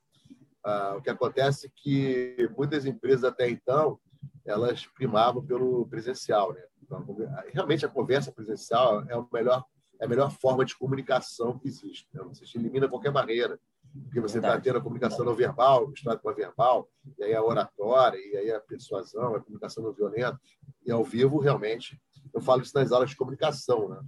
ah, 0.63 0.95
o 0.97 1.01
que 1.01 1.09
acontece 1.09 1.67
é 1.67 1.71
que 1.75 2.49
muitas 2.55 2.85
empresas 2.85 3.23
até 3.23 3.49
então 3.49 3.99
elas 4.45 4.85
primavam 4.85 5.43
pelo 5.43 5.85
presencial, 5.87 6.53
né? 6.53 6.63
Então, 6.81 7.05
realmente 7.51 7.85
a 7.85 7.89
conversa 7.89 8.31
presencial 8.31 9.03
é 9.09 9.15
o 9.15 9.27
melhor 9.31 9.65
é 9.99 10.05
a 10.05 10.07
melhor 10.07 10.31
forma 10.31 10.65
de 10.65 10.75
comunicação 10.75 11.59
que 11.59 11.67
existe. 11.67 12.07
Né? 12.11 12.23
Você 12.23 12.57
elimina 12.57 12.89
qualquer 12.89 13.11
barreira 13.11 13.59
porque 14.03 14.19
você 14.19 14.37
está 14.37 14.59
tendo 14.59 14.77
a 14.77 14.81
comunicação 14.81 15.25
não 15.25 15.35
verbal, 15.35 15.87
misturado 15.87 16.21
com 16.21 16.29
a 16.29 16.33
verbal, 16.33 16.87
e 17.17 17.23
aí 17.23 17.33
a 17.33 17.43
oratória, 17.43 18.17
e 18.17 18.37
aí 18.37 18.51
a 18.51 18.59
persuasão, 18.59 19.35
a 19.35 19.41
comunicação 19.41 19.83
não 19.83 19.93
violenta, 19.93 20.39
e 20.85 20.91
ao 20.91 21.03
vivo, 21.03 21.39
realmente, 21.39 21.99
eu 22.33 22.41
falo 22.41 22.61
isso 22.61 22.75
nas 22.75 22.91
aulas 22.91 23.09
de 23.09 23.15
comunicação, 23.15 23.89
né? 23.89 24.01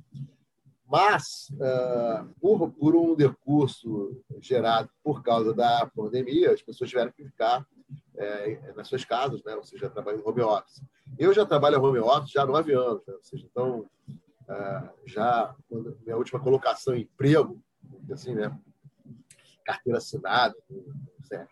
Mas, 0.85 1.50
uh, 1.53 2.30
por, 2.39 2.69
por 2.71 2.95
um 2.95 3.15
decurso 3.15 4.21
gerado 4.39 4.89
por 5.03 5.24
causa 5.24 5.53
da 5.53 5.89
pandemia, 5.95 6.51
as 6.51 6.62
pessoas 6.62 6.89
tiveram 6.89 7.12
que 7.12 7.24
ficar 7.24 7.65
é, 8.15 8.74
nas 8.75 8.88
suas 8.89 9.03
casas, 9.03 9.44
né? 9.44 9.56
ou 9.56 9.63
seja, 9.63 9.89
trabalhando 9.89 10.21
em 10.21 10.30
home 10.30 10.41
office. 10.41 10.83
Eu 11.18 11.33
já 11.33 11.45
trabalho 11.45 11.77
em 11.77 11.80
home 11.80 12.00
office 12.00 12.31
já 12.31 12.44
há 12.44 12.45
nove 12.45 12.74
anos, 12.74 13.01
né? 13.07 13.13
ou 13.15 13.24
seja, 13.24 13.47
então, 13.50 13.89
uh, 14.09 14.89
já 15.06 15.56
minha 16.06 16.18
última 16.18 16.39
colocação 16.39 16.95
em 16.95 17.01
emprego, 17.01 17.59
assim, 18.12 18.35
né? 18.35 18.56
Carteira 19.63 19.97
assinada, 19.97 20.55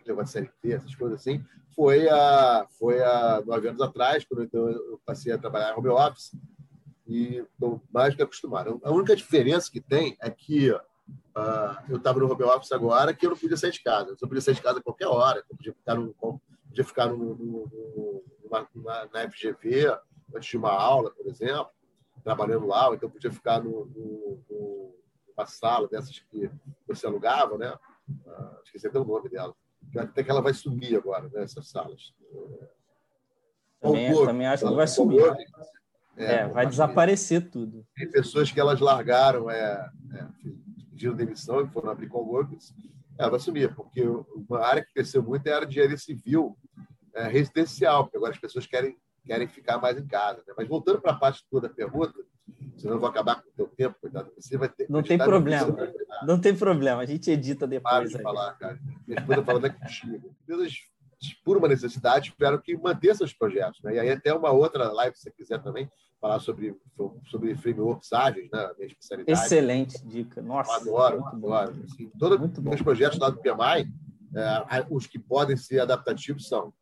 negócio 0.06 0.42
de 0.42 0.50
CLT, 0.50 0.74
essas 0.74 0.96
coisas 0.96 1.20
assim, 1.20 1.44
foi 1.76 2.08
há, 2.10 2.68
foi 2.78 3.02
há 3.02 3.42
nove 3.46 3.68
anos 3.70 3.82
atrás, 3.82 4.26
quando 4.26 4.44
então 4.44 4.70
eu 4.70 5.02
passei 5.06 5.32
a 5.32 5.38
trabalhar 5.38 5.72
em 5.72 5.78
home 5.78 5.90
office 5.90 6.32
e 7.08 7.38
estou 7.38 7.82
mais 7.92 8.16
que 8.16 8.22
acostumado. 8.22 8.80
A 8.84 8.92
única 8.92 9.16
diferença 9.16 9.72
que 9.72 9.82
tem 9.82 10.18
é 10.22 10.30
que 10.30 10.72
uh, 10.72 10.82
eu 11.90 11.98
estava 11.98 12.20
no 12.20 12.32
home 12.32 12.44
office 12.44 12.72
agora 12.72 13.14
que 13.14 13.26
eu 13.26 13.32
não 13.32 13.38
podia 13.38 13.58
sair 13.58 13.72
de 13.72 13.82
casa. 13.82 14.12
Eu 14.12 14.18
só 14.18 14.28
podia 14.28 14.42
sair 14.42 14.56
de 14.56 14.62
casa 14.62 14.80
a 14.80 14.84
qualquer 14.84 15.08
hora. 15.08 15.44
Eu 15.50 15.56
podia 15.56 15.74
ficar, 15.74 15.96
no, 15.96 16.14
podia 16.68 16.84
ficar 16.84 17.08
no, 17.08 17.36
no, 17.36 18.24
numa, 18.44 18.68
na 19.14 19.30
FGV 19.30 19.98
antes 20.36 20.50
de 20.50 20.58
uma 20.58 20.72
aula, 20.72 21.12
por 21.12 21.28
exemplo, 21.28 21.72
trabalhando 22.24 22.68
lá, 22.68 22.90
ou 22.90 22.96
então 22.96 23.10
podia 23.10 23.32
ficar 23.32 23.62
no, 23.62 23.86
no, 23.86 24.96
numa 25.36 25.46
sala 25.46 25.88
dessas 25.88 26.20
que 26.20 26.50
você 26.88 27.08
alugava, 27.08 27.58
né? 27.58 27.78
Esqueci 28.64 28.88
até 28.88 29.00
o 29.00 29.06
nome 29.06 29.30
dela. 29.30 29.54
Até 29.98 30.24
que 30.24 30.32
ela 30.32 30.42
vai 30.42 30.54
sumir 30.54 30.96
agora, 30.96 31.28
né, 31.30 31.44
essas 31.44 31.70
salas. 31.70 32.14
Também, 33.80 34.26
também 34.26 34.48
acho 34.48 34.68
que 34.68 34.76
vai 34.76 34.88
sumir. 34.88 35.24
É, 36.16 36.36
é 36.36 36.48
vai 36.48 36.68
desaparecer 36.68 37.50
tudo. 37.50 37.86
Tem 37.96 38.10
pessoas 38.10 38.52
que 38.52 38.60
elas 38.60 38.80
largaram, 38.80 39.50
é, 39.50 39.90
é, 40.14 40.28
pediram 40.90 41.16
demissão 41.16 41.62
e 41.62 41.68
foram 41.70 41.90
abrir 41.90 42.08
coworkers. 42.08 42.74
Ela 43.18 43.32
vai 43.32 43.40
sumir, 43.40 43.74
porque 43.76 44.04
uma 44.04 44.60
área 44.60 44.84
que 44.84 44.94
cresceu 44.94 45.24
muito 45.24 45.48
é 45.48 45.52
a 45.52 45.56
área 45.56 45.68
de 45.68 45.74
engenharia 45.74 45.98
civil 45.98 46.58
é, 47.16 47.28
residencial, 47.28 48.04
porque 48.04 48.18
agora 48.18 48.34
as 48.34 48.40
pessoas 48.40 48.66
querem, 48.68 48.96
querem 49.26 49.48
ficar 49.48 49.80
mais 49.80 49.98
em 49.98 50.06
casa. 50.06 50.44
Né? 50.48 50.54
Mas 50.56 50.68
voltando 50.68 51.02
para 51.02 51.12
a 51.12 51.18
parte 51.18 51.44
toda 51.50 51.68
da 51.68 51.74
pergunta, 51.74 52.14
senão 52.82 52.96
eu 52.96 53.00
vou 53.00 53.10
acabar 53.10 53.42
com 53.42 53.50
o 53.50 53.54
teu 53.54 53.68
tempo, 53.68 53.96
coitado. 54.02 54.32
Você 54.38 54.58
vai 54.58 54.70
ter. 54.70 54.90
Não 54.90 55.04
tem 55.04 55.18
problema. 55.18 55.78
Não 56.26 56.40
tem 56.40 56.56
problema. 56.56 57.02
A 57.02 57.06
gente 57.06 57.30
edita 57.30 57.68
depois. 57.68 58.12
Para 58.12 58.22
falar, 58.22 58.54
cara. 58.54 58.80
Minha 59.08 59.20
esposa 59.20 59.44
falando 59.44 59.66
aqui 59.66 59.80
contigo. 59.80 60.36
Empresas, 60.44 60.74
por 61.44 61.58
uma 61.58 61.68
necessidade, 61.68 62.32
tiveram 62.32 62.58
que 62.58 62.76
manter 62.76 63.16
seus 63.16 63.34
projetos. 63.34 63.82
Né? 63.84 63.96
E 63.96 64.00
aí, 64.00 64.10
até 64.10 64.34
uma 64.34 64.52
outra 64.52 64.92
live, 64.92 65.16
se 65.16 65.24
você 65.24 65.32
quiser 65.32 65.62
também, 65.62 65.90
falar 66.20 66.40
sobre, 66.40 66.76
sobre 67.30 67.56
frameworks 67.56 68.12
ágeis, 68.14 68.50
né? 68.52 68.72
minha 68.78 68.88
especialidade. 68.88 69.40
Excelente 69.40 70.06
dica. 70.06 70.42
Nossa. 70.42 70.72
Eu 70.72 70.98
adoro, 70.98 71.26
adoro. 71.28 71.84
Assim, 71.86 72.10
todos 72.20 72.40
os 72.58 72.82
projetos 72.82 73.20
lá 73.20 73.30
do 73.30 73.40
PMI, 73.40 73.92
é, 74.36 74.86
os 74.90 75.08
que 75.08 75.20
podem 75.20 75.58
ser 75.58 75.80
adaptativos 75.80 76.48
são. 76.48 76.74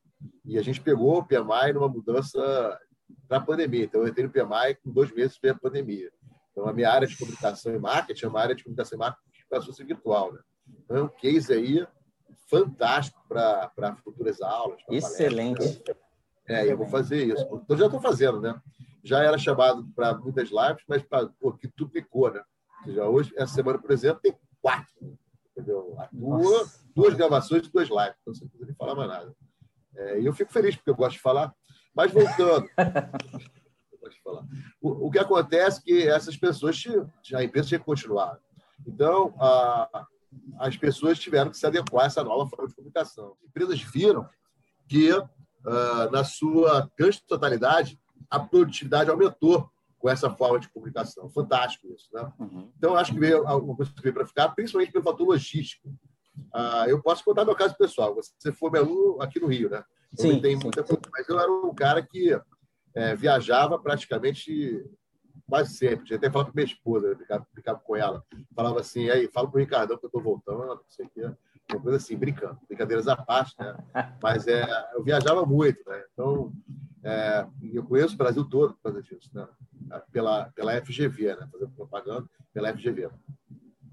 E 0.46 0.58
a 0.58 0.62
gente 0.62 0.82
pegou 0.82 1.20
o 1.20 1.24
PMI 1.24 1.74
numa 1.74 1.88
mudança 1.88 2.78
para 3.28 3.38
a 3.38 3.42
pandemia. 3.42 3.86
Então, 3.86 4.02
eu 4.02 4.08
entrei 4.08 4.26
no 4.26 4.32
PMI 4.32 4.76
com 4.84 4.92
dois 4.92 5.12
meses 5.14 5.38
para 5.38 5.52
a 5.52 5.58
pandemia. 5.58 6.12
Então, 6.52 6.68
a 6.68 6.74
minha 6.74 6.92
área 6.92 7.08
de 7.08 7.18
comunicação 7.18 7.74
e 7.74 7.80
marketing 7.80 8.26
é 8.26 8.28
uma 8.28 8.42
área 8.42 8.56
de 8.56 8.64
comunicação 8.64 8.98
e 8.98 9.00
marketing 9.00 9.46
para 9.50 9.60
a 9.60 9.86
virtual. 9.86 10.34
Né? 10.34 10.40
Então, 10.84 10.98
é 10.98 11.04
um 11.04 11.08
case 11.08 11.54
aí 11.54 11.88
fantástico 12.50 13.24
para 13.28 13.96
futuras 14.04 14.42
aulas. 14.42 14.82
Excelente. 14.90 15.84
É, 16.48 16.72
eu 16.72 16.78
vou 16.78 16.88
fazer 16.88 17.26
isso. 17.26 17.64
Eu 17.70 17.78
já 17.78 17.86
estou 17.86 18.02
fazendo, 18.02 18.42
né? 18.42 18.60
Já 19.04 19.24
era 19.24 19.38
chamado 19.38 19.88
para 19.96 20.16
muitas 20.16 20.50
lives, 20.50 20.84
mas 20.88 21.04
pô, 21.40 21.54
que 21.54 21.72
duplicou, 21.78 22.32
né? 22.32 22.44
Ou 22.80 22.86
seja, 22.86 23.06
hoje, 23.06 23.34
essa 23.38 23.54
semana, 23.54 23.78
por 23.78 23.92
exemplo, 23.92 24.20
tem 24.22 24.36
quatro. 24.62 25.18
Entendeu? 25.52 25.96
Duas, 26.12 26.86
duas 26.96 27.14
gravações 27.14 27.68
e 27.68 27.72
duas 27.72 27.88
lives. 27.88 28.16
Então, 28.22 28.34
você 28.34 28.44
não 28.44 28.50
precisa 28.50 28.66
nem 28.66 28.76
falar 28.76 28.96
mais 28.96 29.10
nada. 29.10 29.36
É, 29.96 30.20
e 30.20 30.26
eu 30.26 30.34
fico 30.34 30.52
feliz, 30.52 30.76
porque 30.76 30.90
eu 30.90 30.96
gosto 30.96 31.18
de 31.18 31.22
falar. 31.22 31.54
Mas 32.00 32.14
voltando. 32.14 32.70
O, 34.82 35.08
o, 35.08 35.12
que 35.12 35.20
acontece 35.20 35.80
é 35.80 35.84
que 35.84 36.08
essas 36.08 36.38
pessoas, 36.38 36.82
a 37.36 37.44
empresa 37.44 37.68
tinha 37.68 37.80
que 37.80 37.86
continuar. 37.86 38.40
Então, 38.88 39.36
a, 39.38 40.08
as 40.60 40.78
pessoas 40.78 41.20
tiveram 41.20 41.52
que 41.52 41.58
se 41.58 41.66
adequar 41.66 42.06
a 42.06 42.08
essa 42.08 42.24
nova 42.24 42.50
forma 42.50 42.70
de 42.70 42.76
comunicação. 42.76 43.36
As 43.44 43.50
empresas 43.50 43.82
viram 43.82 44.30
que, 44.88 45.12
uh, 45.12 46.10
na 46.10 46.24
sua 46.24 46.90
grande 46.98 47.22
totalidade, 47.28 48.00
a 48.30 48.40
produtividade 48.40 49.10
aumentou 49.10 49.70
com 49.98 50.10
essa 50.10 50.30
forma 50.30 50.58
de 50.58 50.70
comunicação. 50.70 51.30
Fantástico 51.30 51.94
isso. 51.94 52.08
Né? 52.14 52.32
Uhum. 52.40 52.72
Então, 52.78 52.96
acho 52.96 53.12
que 53.12 53.20
veio 53.20 53.46
alguma 53.46 53.76
coisa 53.76 53.92
que 53.92 54.02
veio 54.02 54.14
para 54.14 54.26
ficar, 54.26 54.48
principalmente 54.56 54.94
pelo 54.94 55.04
fator 55.04 55.28
logístico. 55.28 55.90
Uh, 56.56 56.88
eu 56.88 57.02
posso 57.02 57.26
contar 57.26 57.44
meu 57.44 57.56
caso 57.56 57.76
pessoal. 57.76 58.16
Você 58.16 58.54
foi 58.54 58.70
meu 58.72 58.84
aluno 58.84 59.22
aqui 59.22 59.38
no 59.38 59.48
Rio, 59.48 59.70
né? 59.70 59.84
Eu 60.18 60.24
sim, 60.24 60.42
tem 60.42 60.56
muita 60.56 60.84
coisa, 60.84 61.02
mas 61.12 61.28
eu 61.30 61.40
era 61.40 61.52
um 61.52 61.74
cara 61.74 62.02
que 62.02 62.40
é, 62.96 63.16
viajava 63.16 63.78
praticamente 63.78 64.84
quase 65.48 65.76
sempre. 65.76 66.08
Já 66.08 66.16
até 66.16 66.30
falava 66.30 66.52
para 66.52 66.62
minha 66.64 66.74
esposa, 66.74 67.16
ficava, 67.16 67.48
ficava 67.54 67.80
com 67.80 67.96
ela. 67.96 68.24
Falava 68.56 68.80
assim, 68.80 69.10
aí, 69.10 69.28
fala 69.28 69.50
para 69.50 69.58
o 69.58 69.60
Ricardão 69.60 69.98
que 69.98 70.06
eu 70.06 70.08
estou 70.08 70.22
voltando, 70.22 70.68
não 70.68 70.82
sei 70.88 71.06
o 71.06 71.10
quê. 71.10 71.32
Uma 71.72 71.82
coisa 71.82 71.98
assim, 71.98 72.16
brincando, 72.16 72.58
brincadeiras 72.68 73.08
à 73.08 73.16
parte, 73.16 73.56
né? 73.60 73.76
Mas 74.22 74.48
é, 74.48 74.66
eu 74.94 75.04
viajava 75.04 75.46
muito, 75.46 75.88
né? 75.88 76.04
Então, 76.14 76.52
é, 77.04 77.46
eu 77.74 77.84
conheço 77.84 78.16
o 78.16 78.18
Brasil 78.18 78.44
todo 78.46 78.74
por 78.74 78.84
causa 78.84 79.02
disso, 79.02 79.30
né? 79.34 79.48
Pela, 80.12 80.50
pela 80.52 80.82
FGV, 80.82 81.36
né? 81.36 81.48
Fazendo 81.52 81.72
propaganda 81.72 82.28
pela 82.54 82.74
FGV. 82.74 83.10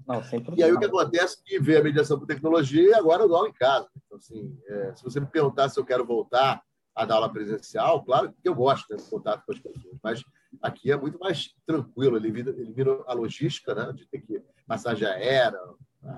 Não, 0.07 0.23
e 0.55 0.63
aí 0.63 0.71
o 0.71 0.79
que 0.79 0.85
acontece 0.85 1.37
é 1.39 1.49
que 1.49 1.59
veio 1.59 1.81
a 1.81 1.83
mediação 1.83 2.17
por 2.17 2.25
tecnologia 2.25 2.81
e 2.81 2.93
agora 2.93 3.23
eu 3.23 3.27
dou 3.27 3.35
aula 3.35 3.49
em 3.49 3.53
casa. 3.53 3.89
Então, 4.05 4.17
assim, 4.17 4.57
é, 4.65 4.95
se 4.95 5.03
você 5.03 5.19
me 5.19 5.25
perguntar 5.25 5.67
se 5.67 5.77
eu 5.77 5.83
quero 5.83 6.05
voltar 6.05 6.63
a 6.95 7.05
dar 7.05 7.15
aula 7.15 7.29
presencial, 7.29 8.01
claro 8.05 8.31
que 8.31 8.47
eu 8.47 8.55
gosto 8.55 8.89
né, 8.89 8.95
de 8.95 9.03
contato 9.03 9.45
com 9.45 9.51
as 9.51 9.59
pessoas, 9.59 9.97
mas 10.01 10.23
aqui 10.61 10.93
é 10.93 10.97
muito 10.97 11.19
mais 11.19 11.53
tranquilo, 11.65 12.15
ele 12.15 12.31
vira, 12.31 12.51
ele 12.51 12.71
vira 12.71 13.03
a 13.05 13.13
logística, 13.13 13.75
né, 13.75 13.91
de 13.91 14.07
ter 14.07 14.21
que 14.21 14.41
passagem 14.65 15.05
aérea, 15.05 15.59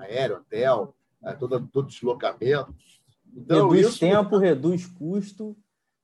aéreo, 0.02 0.36
hotel, 0.36 0.94
é, 1.24 1.32
todo, 1.32 1.66
todo 1.66 1.88
deslocamento. 1.88 2.72
Então, 3.34 3.68
reduz 3.68 3.88
isso, 3.88 3.98
tempo, 3.98 4.38
reduz 4.38 4.86
custo, 4.86 5.56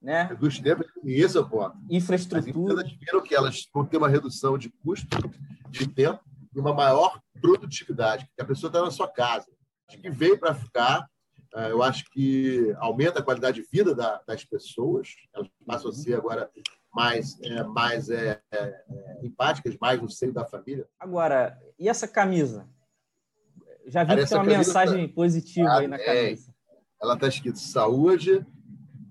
né? 0.03 0.25
Reduz 0.25 0.59
tempo 0.59 0.85
e 1.05 1.21
isso, 1.21 1.49
pô. 1.49 1.71
Infraestrutura. 1.89 2.83
As 2.83 2.93
viram 2.93 3.23
que 3.23 3.35
elas 3.35 3.69
vão 3.73 3.87
ter 3.87 3.97
uma 3.97 4.09
redução 4.09 4.59
de 4.59 4.71
custo, 4.71 5.17
de 5.71 5.87
tempo 5.87 6.21
e 6.55 6.59
uma 6.59 6.75
maior 6.75 7.21
produtividade, 7.47 8.29
que 8.35 8.43
a 8.43 8.47
pessoa 8.47 8.69
está 8.69 8.83
na 8.83 8.91
sua 8.91 9.09
casa, 9.09 9.47
que 9.89 10.11
veio 10.11 10.39
para 10.39 10.55
ficar 10.55 11.07
é, 11.55 11.71
eu 11.71 11.83
acho 11.83 12.05
que 12.11 12.75
aumenta 12.79 13.21
a 13.21 13.23
qualidade 13.23 13.63
de 13.63 13.69
vida 13.73 13.95
das 13.95 14.45
pessoas, 14.45 15.09
elas 15.35 15.49
passam 15.67 15.91
a 15.91 15.95
ser 15.95 16.15
agora 16.15 16.51
mais, 16.95 17.41
é, 17.41 17.63
mais 17.63 18.11
é, 18.11 18.43
é, 18.53 18.59
é, 18.59 19.21
empáticas, 19.23 19.75
mais 19.81 20.01
no 20.01 20.09
seio 20.11 20.35
da 20.35 20.45
família. 20.45 20.87
Agora, 21.01 21.59
e 21.79 21.89
essa 21.89 22.07
camisa? 22.07 22.69
Já 23.87 24.03
vi 24.03 24.09
Cara, 24.09 24.23
que 24.23 24.29
tem 24.29 24.39
uma 24.39 24.45
mensagem 24.45 25.09
tá... 25.09 25.15
positiva 25.15 25.69
ah, 25.69 25.79
aí 25.79 25.87
na 25.87 25.99
camisa. 25.99 26.55
Ela 27.01 27.15
está 27.15 27.29
escrito 27.29 27.59
saúde, 27.59 28.45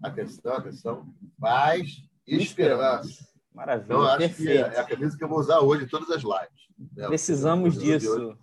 atenção, 0.04 0.54
atenção, 0.54 1.16
paz 1.40 2.04
e 2.28 2.38
esperança. 2.38 3.26
Maravilha, 3.54 3.86
então, 3.86 4.02
acho 4.04 4.18
perfeito. 4.18 4.70
que 4.70 4.76
é 4.76 4.80
a 4.80 4.84
camisa 4.84 5.18
que 5.18 5.24
eu 5.24 5.30
vou 5.30 5.40
usar 5.40 5.62
hoje 5.62 5.86
em 5.86 5.88
todas 5.88 6.10
as 6.12 6.22
lives. 6.22 6.65
Né? 6.78 7.08
Precisamos 7.08 7.78
disso, 7.78 8.38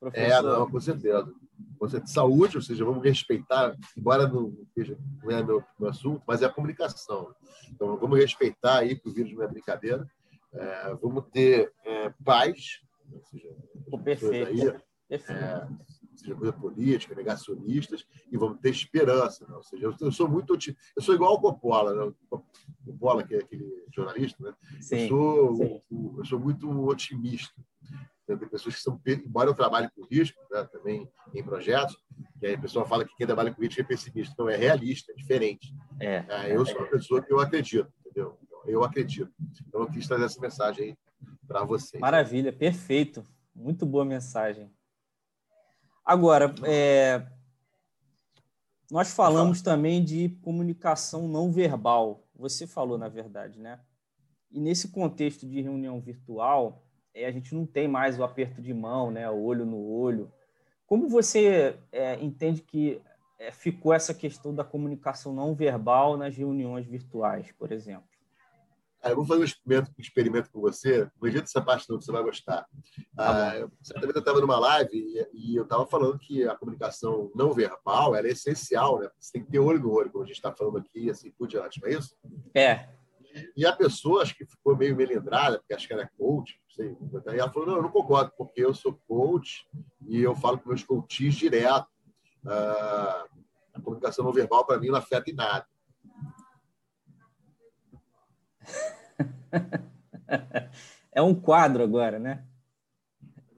professor. 0.00 0.38
É, 0.38 0.42
não, 0.42 0.70
com 0.70 0.80
certeza 0.80 1.32
você 1.78 2.00
de 2.00 2.10
saúde, 2.10 2.56
ou 2.56 2.62
seja, 2.62 2.84
vamos 2.84 3.04
respeitar, 3.04 3.76
embora 3.96 4.26
não, 4.26 4.54
seja, 4.74 4.98
não 5.22 5.30
é 5.30 5.42
meu, 5.42 5.62
meu 5.78 5.88
assunto, 5.88 6.22
mas 6.26 6.42
é 6.42 6.46
a 6.46 6.52
comunicação. 6.52 7.34
Então, 7.70 7.96
vamos 7.96 8.18
respeitar 8.18 8.78
aí, 8.78 8.98
que 8.98 9.08
o 9.08 9.12
vírus 9.12 9.32
não 9.32 9.42
é 9.42 9.48
brincadeira. 9.48 10.08
É, 10.52 10.94
vamos 10.94 11.24
ter 11.30 11.72
é, 11.84 12.12
paz, 12.24 12.80
ou 13.12 13.22
seja, 13.24 13.48
perfeito. 14.02 14.48
Aí, 14.48 14.82
É, 15.10 15.66
seja 16.14 16.34
coisa 16.34 16.52
política, 16.52 17.14
negacionistas, 17.14 18.06
e 18.30 18.36
vamos 18.36 18.60
ter 18.60 18.70
esperança. 18.70 19.46
Né? 19.48 19.54
Ou 19.54 19.62
seja, 19.62 19.86
eu, 19.86 19.94
eu 20.00 20.12
sou 20.12 20.28
muito 20.28 20.54
eu 20.54 21.02
sou 21.02 21.14
igual 21.14 21.32
ao 21.32 21.40
Coppola, 21.40 21.94
né? 21.94 22.12
o 22.30 22.42
Coppola, 22.84 23.22
que 23.22 23.34
é 23.34 23.38
aquele 23.38 23.86
jornalista, 23.94 24.42
né? 24.42 24.54
Sim, 24.80 25.02
eu, 25.02 25.08
sou, 25.08 25.56
sim. 25.56 25.82
eu 26.18 26.24
sou 26.24 26.38
muito 26.38 26.68
otimista. 26.86 27.54
Tem 28.36 28.48
pessoas 28.48 28.74
que 28.74 28.82
são, 28.82 29.00
embora 29.06 29.48
eu 29.48 29.54
trabalhe 29.54 29.88
com 29.96 30.04
risco, 30.04 30.38
né, 30.50 30.62
também 30.70 31.10
em 31.34 31.42
projetos, 31.42 31.96
que 32.38 32.46
aí 32.46 32.54
a 32.54 32.60
pessoa 32.60 32.84
fala 32.84 33.04
que 33.04 33.16
quem 33.16 33.26
trabalha 33.26 33.54
com 33.54 33.62
risco 33.62 33.80
é 33.80 33.84
pessimista. 33.84 34.34
Então, 34.34 34.50
é 34.50 34.56
realista, 34.56 35.12
é 35.12 35.14
diferente. 35.14 35.74
É, 35.98 36.24
é, 36.28 36.54
eu 36.54 36.66
sou 36.66 36.76
uma 36.76 36.88
pessoa 36.88 37.22
que 37.22 37.32
eu 37.32 37.40
acredito, 37.40 37.90
entendeu? 38.00 38.38
Eu 38.66 38.84
acredito. 38.84 39.32
Então, 39.66 39.80
eu 39.80 39.90
quis 39.90 40.06
trazer 40.06 40.24
essa 40.24 40.40
mensagem 40.40 40.84
aí 40.84 40.98
para 41.46 41.64
vocês. 41.64 42.00
Maravilha, 42.00 42.52
perfeito. 42.52 43.24
Muito 43.54 43.86
boa 43.86 44.04
mensagem. 44.04 44.70
Agora, 46.04 46.54
é, 46.64 47.26
nós 48.90 49.12
falamos 49.12 49.62
também 49.62 50.04
de 50.04 50.28
comunicação 50.42 51.26
não 51.26 51.50
verbal. 51.50 52.26
Você 52.34 52.66
falou, 52.66 52.98
na 52.98 53.08
verdade, 53.08 53.58
né? 53.58 53.80
E 54.50 54.60
nesse 54.60 54.88
contexto 54.88 55.46
de 55.46 55.60
reunião 55.60 56.00
virtual, 56.00 56.87
a 57.24 57.30
gente 57.30 57.54
não 57.54 57.66
tem 57.66 57.88
mais 57.88 58.18
o 58.18 58.24
aperto 58.24 58.60
de 58.60 58.72
mão, 58.72 59.10
né, 59.10 59.28
o 59.30 59.42
olho 59.42 59.64
no 59.64 59.80
olho. 59.80 60.32
Como 60.86 61.08
você 61.08 61.78
é, 61.92 62.14
entende 62.22 62.62
que 62.62 63.00
é, 63.38 63.52
ficou 63.52 63.92
essa 63.92 64.14
questão 64.14 64.54
da 64.54 64.64
comunicação 64.64 65.32
não 65.32 65.54
verbal 65.54 66.16
nas 66.16 66.36
reuniões 66.36 66.86
virtuais, 66.86 67.52
por 67.52 67.72
exemplo? 67.72 68.08
eu 69.04 69.16
vou 69.16 69.24
fazer 69.24 69.40
um 69.40 69.44
experimento, 69.44 69.90
um 69.90 70.00
experimento 70.00 70.50
com 70.50 70.60
você. 70.60 71.08
Não 71.20 71.28
edita 71.28 71.44
essa 71.44 71.60
parte 71.60 71.88
não, 71.88 71.98
que 71.98 72.04
você 72.04 72.12
vai 72.12 72.22
gostar. 72.22 72.66
Tá 73.14 73.52
ah, 73.52 73.68
certa 73.82 74.00
vez 74.00 74.14
eu 74.14 74.20
estava 74.20 74.40
numa 74.40 74.58
live 74.58 74.90
e, 74.92 75.28
e 75.32 75.56
eu 75.56 75.62
estava 75.62 75.86
falando 75.86 76.18
que 76.18 76.46
a 76.46 76.56
comunicação 76.56 77.30
não 77.34 77.52
verbal 77.52 78.14
é 78.16 78.26
essencial, 78.28 78.98
né? 78.98 79.08
Você 79.18 79.32
tem 79.32 79.44
que 79.44 79.50
ter 79.50 79.58
olho 79.58 79.78
no 79.78 79.92
olho, 79.92 80.10
como 80.10 80.24
a 80.24 80.26
gente 80.26 80.36
está 80.36 80.52
falando 80.52 80.78
aqui, 80.78 81.08
assim 81.10 81.30
por 81.30 81.46
diante, 81.46 81.80
não 81.80 81.88
é 81.88 81.92
isso? 81.92 82.16
É. 82.54 82.88
E 83.56 83.66
a 83.66 83.72
pessoa, 83.72 84.22
acho 84.22 84.34
que 84.36 84.46
ficou 84.46 84.76
meio 84.76 84.96
melindrada, 84.96 85.58
porque 85.58 85.74
acho 85.74 85.86
que 85.86 85.92
era 85.92 86.10
coach, 86.18 86.60
não 86.62 86.70
sei. 86.70 86.96
E 87.34 87.38
ela 87.38 87.50
falou: 87.50 87.68
não, 87.68 87.76
eu 87.76 87.82
não 87.82 87.90
concordo, 87.90 88.32
porque 88.36 88.64
eu 88.64 88.74
sou 88.74 89.00
coach 89.06 89.66
e 90.06 90.20
eu 90.20 90.34
falo 90.34 90.58
com 90.58 90.68
meus 90.68 90.82
coaches 90.82 91.34
direto. 91.34 91.88
Ah, 92.46 93.26
a 93.74 93.80
comunicação 93.80 94.24
não 94.24 94.32
verbal, 94.32 94.64
para 94.64 94.78
mim, 94.78 94.88
não 94.88 94.98
afeta 94.98 95.30
em 95.30 95.34
nada. 95.34 95.66
É 101.10 101.22
um 101.22 101.34
quadro 101.34 101.82
agora, 101.82 102.16
né? 102.20 102.46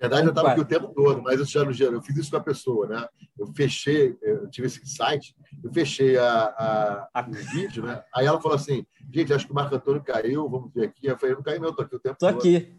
Na 0.01 0.09
verdade, 0.09 0.27
eu 0.27 0.31
estava 0.31 0.53
aqui 0.53 0.61
o 0.61 0.65
tempo 0.65 0.89
todo, 0.95 1.23
mas 1.23 1.39
eu 1.39 1.45
já 1.45 1.63
no 1.63 1.73
eu 1.73 2.03
fiz 2.03 2.17
isso 2.17 2.31
com 2.31 2.39
a 2.39 2.43
pessoa, 2.43 2.87
né? 2.87 3.07
Eu 3.39 3.47
fechei, 3.49 4.17
eu 4.23 4.49
tive 4.49 4.67
esse 4.67 4.85
site, 4.87 5.37
eu 5.63 5.71
fechei 5.71 6.17
a, 6.17 7.09
a, 7.15 7.27
o 7.29 7.33
vídeo, 7.53 7.85
né? 7.85 8.03
Aí 8.15 8.25
ela 8.25 8.41
falou 8.41 8.57
assim: 8.57 8.87
gente, 9.13 9.35
acho 9.35 9.45
que 9.45 9.53
o 9.53 9.55
Marco 9.55 9.75
Antônio 9.75 10.03
caiu, 10.03 10.49
vamos 10.49 10.73
ver 10.73 10.87
aqui. 10.87 11.07
Eu 11.07 11.19
falei: 11.19 11.35
não 11.35 11.43
caiu, 11.43 11.61
não, 11.61 11.69
estou 11.69 11.85
aqui 11.85 11.97
o 11.97 12.01
tempo 12.01 12.17
tô 12.19 12.27
todo. 12.27 12.47
Estou 12.47 12.51
aqui. 12.51 12.75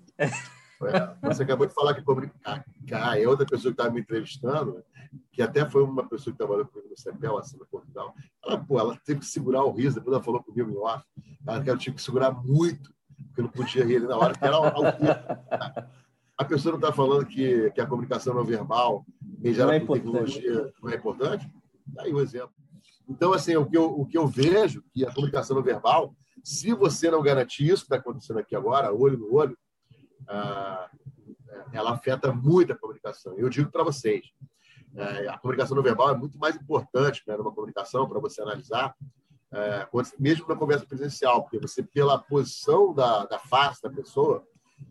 É, 0.84 1.28
você 1.28 1.44
acabou 1.44 1.68
de 1.68 1.74
falar 1.76 1.94
que 1.94 2.02
comunicar 2.02 2.66
é 3.16 3.28
outra 3.28 3.46
pessoa 3.46 3.72
que 3.72 3.80
estava 3.80 3.94
me 3.94 4.02
entrevistando, 4.02 4.84
que 5.32 5.42
até 5.42 5.70
foi 5.70 5.84
uma 5.84 6.08
pessoa 6.08 6.34
que 6.34 6.40
trabalhou 6.40 6.66
comigo 6.66 6.90
no 6.90 6.98
CEPEL, 6.98 7.38
assim, 7.38 7.58
no 7.58 7.68
Portugal. 7.68 8.16
Ela, 8.44 8.58
pô, 8.58 8.80
ela 8.80 8.98
teve 9.06 9.20
que 9.20 9.28
segurar 9.28 9.64
o 9.64 9.72
riso, 9.72 9.96
depois 9.96 10.16
ela 10.16 10.24
falou 10.24 10.42
comigo 10.42 10.72
em 10.72 10.78
off. 10.78 11.04
Ela 11.48 11.64
eu 11.66 11.78
tive 11.78 11.98
que 11.98 12.02
segurar 12.02 12.32
muito, 12.32 12.92
porque 13.28 13.42
eu 13.42 13.44
não 13.44 13.52
podia 13.52 13.86
rir 13.86 13.98
ali 13.98 14.08
na 14.08 14.18
hora, 14.18 14.34
porque 14.34 14.46
era 14.46 14.56
ao, 14.56 14.66
A 16.42 16.46
pessoa 16.46 16.72
não 16.72 16.80
está 16.80 16.92
falando 16.92 17.24
que, 17.24 17.70
que 17.70 17.80
a 17.80 17.86
comunicação 17.86 18.34
não 18.34 18.44
verbal, 18.44 19.06
mediada 19.38 19.76
é 19.76 19.80
por 19.80 19.96
tecnologia, 19.96 20.74
não 20.82 20.90
é 20.90 20.96
importante? 20.96 21.48
Daí 21.86 22.10
tá 22.10 22.16
o 22.16 22.20
um 22.20 22.24
exemplo. 22.24 22.52
Então, 23.08 23.32
assim, 23.32 23.56
o 23.56 23.64
que, 23.64 23.78
eu, 23.78 23.86
o 23.86 24.08
que 24.08 24.18
eu 24.18 24.28
vejo 24.28 24.84
que 24.92 25.06
a 25.06 25.14
comunicação 25.14 25.56
não 25.56 25.62
verbal, 25.62 26.16
se 26.44 26.74
você 26.74 27.12
não 27.12 27.22
garantir 27.22 27.68
isso 27.68 27.84
que 27.84 27.94
está 27.94 27.98
acontecendo 27.98 28.40
aqui 28.40 28.56
agora, 28.56 28.92
olho 28.92 29.20
no 29.20 29.32
olho, 29.32 29.56
ah, 30.28 30.90
ela 31.72 31.92
afeta 31.92 32.34
muito 32.34 32.74
a 32.74 32.76
comunicação. 32.76 33.38
Eu 33.38 33.48
digo 33.48 33.70
para 33.70 33.84
vocês, 33.84 34.26
é, 34.96 35.28
a 35.28 35.38
comunicação 35.38 35.76
não 35.76 35.84
verbal 35.84 36.10
é 36.10 36.18
muito 36.18 36.40
mais 36.40 36.56
importante 36.56 37.22
né, 37.28 37.38
numa 37.38 37.54
comunicação 37.54 38.10
para 38.10 38.20
você 38.20 38.42
analisar, 38.42 38.96
é, 39.52 39.88
mesmo 40.18 40.48
na 40.48 40.56
conversa 40.56 40.88
presencial, 40.88 41.44
porque 41.44 41.60
você, 41.60 41.84
pela 41.84 42.18
posição 42.18 42.96
da, 42.96 43.28
da 43.28 43.38
face 43.38 43.80
da 43.84 43.92
pessoa, 43.92 44.44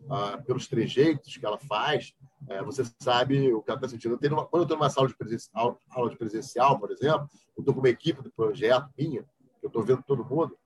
ah, 0.09 0.41
pelos 0.45 0.67
trejeitos 0.67 1.37
que 1.37 1.45
ela 1.45 1.57
faz, 1.57 2.13
é, 2.49 2.61
você 2.63 2.83
sabe 2.99 3.53
o 3.53 3.61
que 3.61 3.69
ela 3.69 3.77
está 3.77 3.89
sentindo. 3.89 4.17
Eu 4.21 4.33
uma, 4.33 4.45
quando 4.45 4.61
eu 4.61 4.63
estou 4.63 4.77
numa 4.77 4.89
sala 4.89 5.07
de 5.07 5.15
presencial, 5.15 5.79
aula 5.89 6.09
de 6.09 6.17
presencial, 6.17 6.79
por 6.79 6.91
exemplo, 6.91 7.29
eu 7.55 7.61
estou 7.61 7.73
com 7.73 7.79
uma 7.79 7.89
equipe 7.89 8.21
do 8.21 8.31
projeto 8.31 8.89
minha, 8.97 9.25
eu 9.61 9.67
estou 9.67 9.83
vendo 9.83 10.03
todo 10.03 10.25
mundo, 10.25 10.57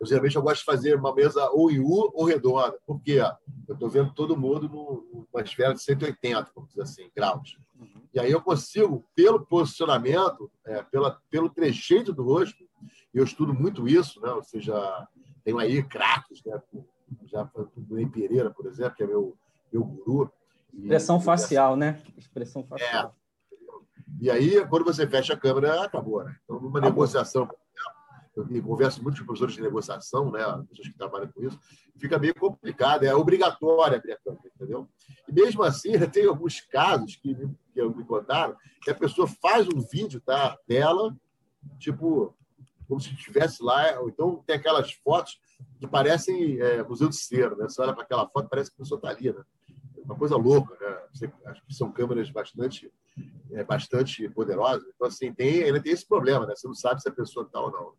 eu, 0.00 0.06
geralmente 0.06 0.36
eu 0.36 0.42
gosto 0.42 0.60
de 0.60 0.64
fazer 0.64 0.96
uma 0.96 1.14
mesa 1.14 1.50
ou 1.50 1.70
em 1.70 1.80
U 1.80 2.10
ou 2.14 2.24
redonda. 2.24 2.78
Por 2.86 3.00
quê? 3.02 3.20
Eu 3.66 3.74
estou 3.74 3.88
vendo 3.88 4.12
todo 4.14 4.36
mundo 4.36 4.68
numa 4.68 5.42
esfera 5.42 5.74
de 5.74 5.82
180, 5.82 6.52
vamos 6.54 6.70
dizer 6.70 6.82
assim, 6.82 7.10
graus. 7.14 7.58
Uhum. 7.78 8.02
E 8.14 8.20
aí 8.20 8.30
eu 8.30 8.40
consigo, 8.40 9.04
pelo 9.14 9.44
posicionamento, 9.44 10.50
é, 10.64 10.82
pela, 10.84 11.20
pelo 11.30 11.50
trejeito 11.50 12.12
do 12.12 12.22
rosto, 12.22 12.64
eu 13.12 13.24
estudo 13.24 13.52
muito 13.52 13.88
isso, 13.88 14.20
né? 14.20 14.30
ou 14.30 14.42
seja, 14.42 15.08
tenho 15.44 15.58
aí 15.58 15.82
craques, 15.82 16.42
né? 16.44 16.60
Já 17.26 17.48
o 17.54 17.94
Ney 17.94 18.06
Pereira, 18.06 18.50
por 18.50 18.66
exemplo, 18.66 18.94
que 18.94 19.02
é 19.02 19.06
meu, 19.06 19.36
meu 19.72 19.84
guru. 19.84 20.32
Expressão 20.72 21.18
e, 21.18 21.22
facial, 21.22 21.74
e 21.74 21.78
né? 21.78 22.02
Expressão 22.16 22.64
facial. 22.64 23.14
É. 23.14 23.28
E 24.20 24.30
aí, 24.30 24.66
quando 24.66 24.84
você 24.84 25.06
fecha 25.06 25.34
a 25.34 25.36
câmera, 25.36 25.84
acabou. 25.84 26.24
Né? 26.24 26.36
Então, 26.44 26.56
numa 26.56 26.78
acabou. 26.78 26.90
negociação, 26.90 27.48
eu 28.38 28.62
converso 28.62 29.02
muito 29.02 29.18
com 29.20 29.26
professores 29.26 29.54
de 29.54 29.62
negociação, 29.62 30.30
né, 30.30 30.40
pessoas 30.68 30.88
que 30.88 30.96
trabalham 30.96 31.28
com 31.28 31.42
isso, 31.42 31.58
fica 31.96 32.18
meio 32.18 32.34
complicado, 32.34 33.04
é 33.04 33.14
obrigatório 33.14 33.96
abrir 33.96 34.12
a 34.12 34.18
câmera, 34.18 34.50
entendeu? 34.54 34.88
E 35.26 35.32
mesmo 35.32 35.62
assim, 35.62 35.92
tem 36.12 36.26
alguns 36.26 36.60
casos 36.60 37.16
que, 37.16 37.34
que 37.34 37.82
me 37.82 38.04
contaram 38.04 38.56
que 38.82 38.90
a 38.90 38.94
pessoa 38.94 39.26
faz 39.26 39.66
um 39.66 39.80
vídeo 39.80 40.22
da 40.24 40.50
tá, 40.50 40.58
dela, 40.68 41.16
tipo, 41.78 42.34
como 42.86 43.00
se 43.00 43.12
estivesse 43.12 43.62
lá, 43.62 43.98
ou 44.00 44.08
então 44.08 44.42
tem 44.46 44.56
aquelas 44.56 44.92
fotos 44.92 45.38
que 45.78 45.86
parecem 45.86 46.60
é, 46.60 46.82
museu 46.82 47.08
de 47.08 47.16
cera, 47.16 47.54
né? 47.56 47.68
Você 47.68 47.80
olha 47.80 47.94
para 47.94 48.02
aquela 48.02 48.28
foto, 48.28 48.48
parece 48.48 48.70
que 48.70 48.76
a 48.76 48.78
pessoa 48.78 48.98
está 48.98 49.10
ali, 49.10 49.32
né? 49.32 49.42
Uma 50.04 50.16
coisa 50.16 50.36
louca, 50.36 50.74
né? 50.80 51.30
Acho 51.46 51.64
que 51.66 51.74
são 51.74 51.92
câmeras 51.92 52.30
bastante, 52.30 52.92
é, 53.52 53.62
bastante 53.64 54.28
poderosas. 54.30 54.88
Então, 54.94 55.06
assim, 55.06 55.32
tem, 55.32 55.64
ainda 55.64 55.82
tem 55.82 55.92
esse 55.92 56.06
problema, 56.06 56.46
né? 56.46 56.54
Você 56.56 56.66
não 56.66 56.74
sabe 56.74 57.02
se 57.02 57.08
a 57.08 57.12
pessoa 57.12 57.44
está 57.44 57.60
ou 57.60 57.70
não 57.70 57.92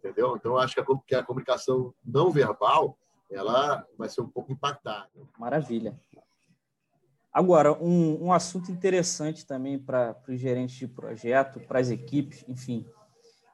entendeu? 0.00 0.34
Então, 0.36 0.56
acho 0.56 0.74
que 0.74 0.80
a, 0.80 0.84
que 1.06 1.14
a 1.14 1.22
comunicação 1.22 1.94
não 2.04 2.30
verbal 2.30 2.98
ela 3.30 3.86
vai 3.96 4.08
ser 4.08 4.22
um 4.22 4.28
pouco 4.28 4.50
impactada. 4.50 5.08
Maravilha. 5.38 5.96
Agora, 7.32 7.72
um, 7.72 8.24
um 8.24 8.32
assunto 8.32 8.72
interessante 8.72 9.46
também 9.46 9.78
para 9.78 10.16
os 10.28 10.40
gerentes 10.40 10.74
de 10.74 10.88
projeto, 10.88 11.60
para 11.60 11.78
as 11.78 11.90
equipes, 11.90 12.44
enfim, 12.48 12.84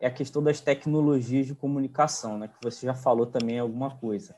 é 0.01 0.07
a 0.07 0.11
questão 0.11 0.43
das 0.43 0.61
tecnologias 0.61 1.47
de 1.47 1.55
comunicação, 1.55 2.39
né, 2.39 2.49
que 2.49 2.63
você 2.63 2.87
já 2.87 2.95
falou 2.95 3.27
também 3.27 3.59
alguma 3.59 3.97
coisa. 3.97 4.35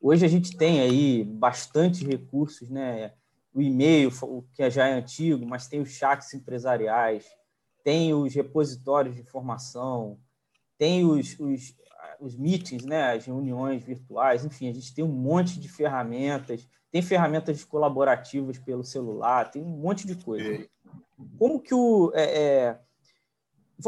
Hoje 0.00 0.24
a 0.24 0.28
gente 0.28 0.56
tem 0.56 0.80
aí 0.80 1.22
bastante 1.22 2.04
recursos, 2.04 2.68
né? 2.68 3.12
O 3.54 3.62
e-mail, 3.62 4.10
o 4.22 4.42
que 4.52 4.68
já 4.68 4.88
é 4.88 4.94
antigo, 4.94 5.46
mas 5.46 5.68
tem 5.68 5.80
os 5.80 5.90
chats 5.90 6.32
empresariais, 6.34 7.26
tem 7.84 8.12
os 8.12 8.34
repositórios 8.34 9.14
de 9.14 9.20
informação, 9.20 10.18
tem 10.78 11.04
os, 11.04 11.38
os, 11.38 11.76
os 12.18 12.36
meetings, 12.36 12.84
né, 12.84 13.12
as 13.12 13.26
reuniões 13.26 13.84
virtuais, 13.84 14.44
enfim, 14.44 14.68
a 14.68 14.72
gente 14.72 14.94
tem 14.94 15.04
um 15.04 15.12
monte 15.12 15.60
de 15.60 15.68
ferramentas, 15.68 16.66
tem 16.90 17.02
ferramentas 17.02 17.62
colaborativas 17.64 18.58
pelo 18.58 18.84
celular, 18.84 19.50
tem 19.50 19.62
um 19.62 19.76
monte 19.76 20.06
de 20.06 20.14
coisa. 20.16 20.66
Como 21.38 21.60
que 21.60 21.74
o. 21.74 22.12
É, 22.14 22.22
é... 22.22 22.80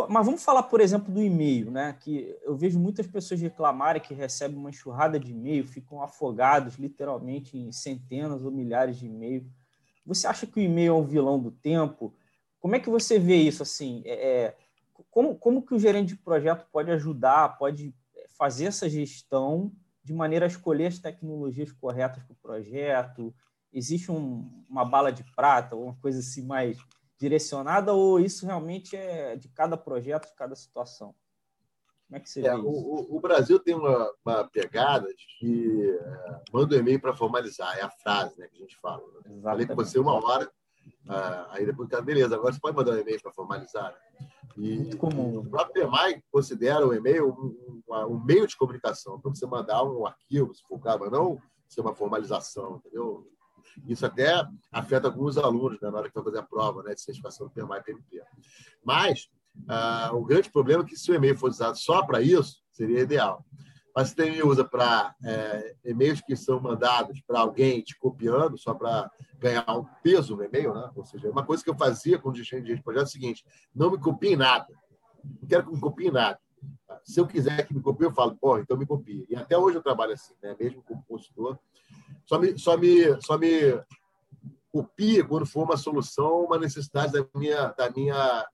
Mas 0.08 0.26
vamos 0.26 0.42
falar, 0.42 0.64
por 0.64 0.80
exemplo, 0.80 1.12
do 1.12 1.22
e-mail, 1.22 1.70
né? 1.70 1.96
Que 2.00 2.36
eu 2.42 2.56
vejo 2.56 2.78
muitas 2.78 3.06
pessoas 3.06 3.40
reclamarem 3.40 4.02
que 4.02 4.14
recebem 4.14 4.56
uma 4.56 4.70
enxurrada 4.70 5.18
de 5.18 5.32
e-mail, 5.32 5.66
ficam 5.66 6.02
afogados 6.02 6.76
literalmente 6.76 7.56
em 7.56 7.70
centenas 7.70 8.44
ou 8.44 8.50
milhares 8.50 8.96
de 8.96 9.06
e-mails. 9.06 9.46
Você 10.06 10.26
acha 10.26 10.46
que 10.46 10.58
o 10.58 10.62
e-mail 10.62 10.92
é 10.92 10.96
um 10.96 11.04
vilão 11.04 11.38
do 11.38 11.50
tempo? 11.50 12.14
Como 12.60 12.74
é 12.74 12.80
que 12.80 12.90
você 12.90 13.18
vê 13.18 13.36
isso 13.36 13.62
assim? 13.62 14.02
É, 14.04 14.12
é 14.12 14.56
como, 15.10 15.36
como 15.36 15.62
que 15.62 15.74
o 15.74 15.78
gerente 15.78 16.08
de 16.08 16.16
projeto 16.16 16.66
pode 16.72 16.90
ajudar, 16.90 17.58
pode 17.58 17.94
fazer 18.38 18.66
essa 18.66 18.88
gestão 18.88 19.72
de 20.02 20.12
maneira 20.12 20.46
a 20.46 20.48
escolher 20.48 20.86
as 20.86 20.98
tecnologias 20.98 21.72
corretas 21.72 22.22
para 22.22 22.32
o 22.32 22.36
projeto? 22.36 23.34
Existe 23.72 24.10
um, 24.10 24.64
uma 24.68 24.84
bala 24.84 25.12
de 25.12 25.24
prata, 25.34 25.76
uma 25.76 25.94
coisa 25.96 26.20
assim 26.20 26.42
mais 26.42 26.78
direcionada, 27.24 27.94
ou 27.94 28.20
isso 28.20 28.44
realmente 28.44 28.94
é 28.94 29.34
de 29.34 29.48
cada 29.48 29.76
projeto, 29.76 30.28
de 30.28 30.34
cada 30.34 30.54
situação? 30.54 31.14
Como 32.06 32.18
é 32.18 32.20
que 32.20 32.28
você 32.28 32.46
é, 32.46 32.54
vê 32.54 32.58
isso? 32.58 32.68
O, 32.68 33.16
o, 33.16 33.20
Brasil 33.20 33.58
tem 33.58 33.74
uma, 33.74 34.12
uma 34.24 34.44
pegada 34.44 35.08
de 35.08 35.26
que 35.38 35.90
é, 35.90 36.42
manda 36.52 36.76
um 36.76 36.78
e-mail 36.78 37.00
para 37.00 37.16
formalizar, 37.16 37.78
é 37.78 37.82
a 37.82 37.90
frase 37.90 38.38
né, 38.38 38.46
que 38.46 38.56
a 38.56 38.60
gente 38.60 38.76
fala. 38.76 39.02
Né? 39.24 39.40
Falei 39.42 39.66
com 39.66 39.74
você 39.74 39.98
uma 39.98 40.12
hora, 40.12 40.50
ah, 41.08 41.48
aí 41.50 41.64
depois, 41.64 41.88
beleza, 42.04 42.34
agora 42.34 42.52
você 42.52 42.60
pode 42.60 42.76
mandar 42.76 42.92
um 42.92 42.98
e-mail 42.98 43.20
para 43.22 43.32
formalizar. 43.32 43.92
Né? 43.92 44.28
E, 44.58 44.76
Muito 44.76 44.96
comum. 44.98 45.38
O 45.38 45.48
próprio 45.48 45.88
PMI 45.88 46.22
considera 46.30 46.86
o 46.86 46.92
e-mail 46.92 47.30
um, 47.30 47.82
um, 47.88 48.06
um, 48.12 48.24
meio 48.24 48.46
de 48.46 48.56
comunicação 48.56 49.18
para 49.18 49.30
você 49.30 49.46
mandar 49.46 49.82
um 49.82 50.06
arquivo, 50.06 50.54
se 50.54 50.62
for 50.62 50.78
não 51.10 51.40
ser 51.68 51.80
uma 51.80 51.94
formalização, 51.94 52.76
entendeu? 52.76 53.26
Isso 53.88 54.04
até 54.06 54.46
afeta 54.72 55.08
alguns 55.08 55.36
alunos 55.36 55.80
né, 55.80 55.90
na 55.90 55.98
hora 55.98 56.08
que 56.08 56.14
vão 56.14 56.24
fazer 56.24 56.38
a 56.38 56.42
prova 56.42 56.82
né, 56.82 56.94
de 56.94 57.00
certificação 57.00 57.46
do 57.46 57.52
PMI 57.52 57.78
e 57.78 57.82
PMP. 57.82 58.22
Mas 58.84 59.28
ah, 59.68 60.10
o 60.12 60.24
grande 60.24 60.50
problema 60.50 60.82
é 60.82 60.86
que 60.86 60.96
se 60.96 61.10
o 61.10 61.14
e-mail 61.14 61.36
fosse 61.36 61.56
usado 61.56 61.76
só 61.76 62.04
para 62.04 62.20
isso, 62.20 62.62
seria 62.70 63.00
ideal. 63.00 63.44
Mas 63.94 64.08
se 64.08 64.16
também 64.16 64.42
usa 64.42 64.64
para 64.64 65.14
é, 65.24 65.76
e-mails 65.84 66.20
que 66.20 66.34
são 66.34 66.58
mandados 66.58 67.20
para 67.24 67.38
alguém 67.38 67.80
te 67.80 67.96
copiando, 67.96 68.58
só 68.58 68.74
para 68.74 69.08
ganhar 69.38 69.64
um 69.70 69.84
peso 70.02 70.36
no 70.36 70.42
e-mail, 70.42 70.74
né? 70.74 70.90
Ou 70.96 71.04
seja, 71.04 71.30
uma 71.30 71.44
coisa 71.44 71.62
que 71.62 71.70
eu 71.70 71.76
fazia 71.76 72.18
com 72.18 72.28
o 72.28 72.32
dirigente 72.32 72.74
de 72.74 72.82
projeto 72.82 73.02
é 73.02 73.06
o 73.06 73.12
seguinte: 73.12 73.44
não 73.72 73.92
me 73.92 73.98
copie 73.98 74.34
nada. 74.34 74.66
Não 75.22 75.48
quero 75.48 75.64
que 75.64 75.72
me 75.72 75.80
copie 75.80 76.10
nada. 76.10 76.38
Se 77.04 77.20
eu 77.20 77.26
quiser 77.26 77.66
que 77.66 77.74
me 77.74 77.82
copie, 77.82 78.04
eu 78.04 78.10
falo, 78.10 78.34
pô, 78.34 78.58
então 78.58 78.76
me 78.76 78.86
copie. 78.86 79.26
E 79.28 79.36
até 79.36 79.56
hoje 79.56 79.76
eu 79.76 79.82
trabalho 79.82 80.14
assim, 80.14 80.34
né? 80.42 80.56
mesmo 80.58 80.82
como 80.82 81.04
consultor. 81.06 81.58
Só 82.24 82.38
me, 82.38 82.58
só 82.58 82.76
me, 82.78 83.20
só 83.20 83.36
me 83.36 83.78
copie 84.72 85.22
quando 85.22 85.44
for 85.44 85.64
uma 85.64 85.76
solução, 85.76 86.46
uma 86.46 86.58
necessidade 86.58 87.12
da 87.12 87.24
minha, 87.34 87.68
da 87.68 87.90
minha, 87.90 88.48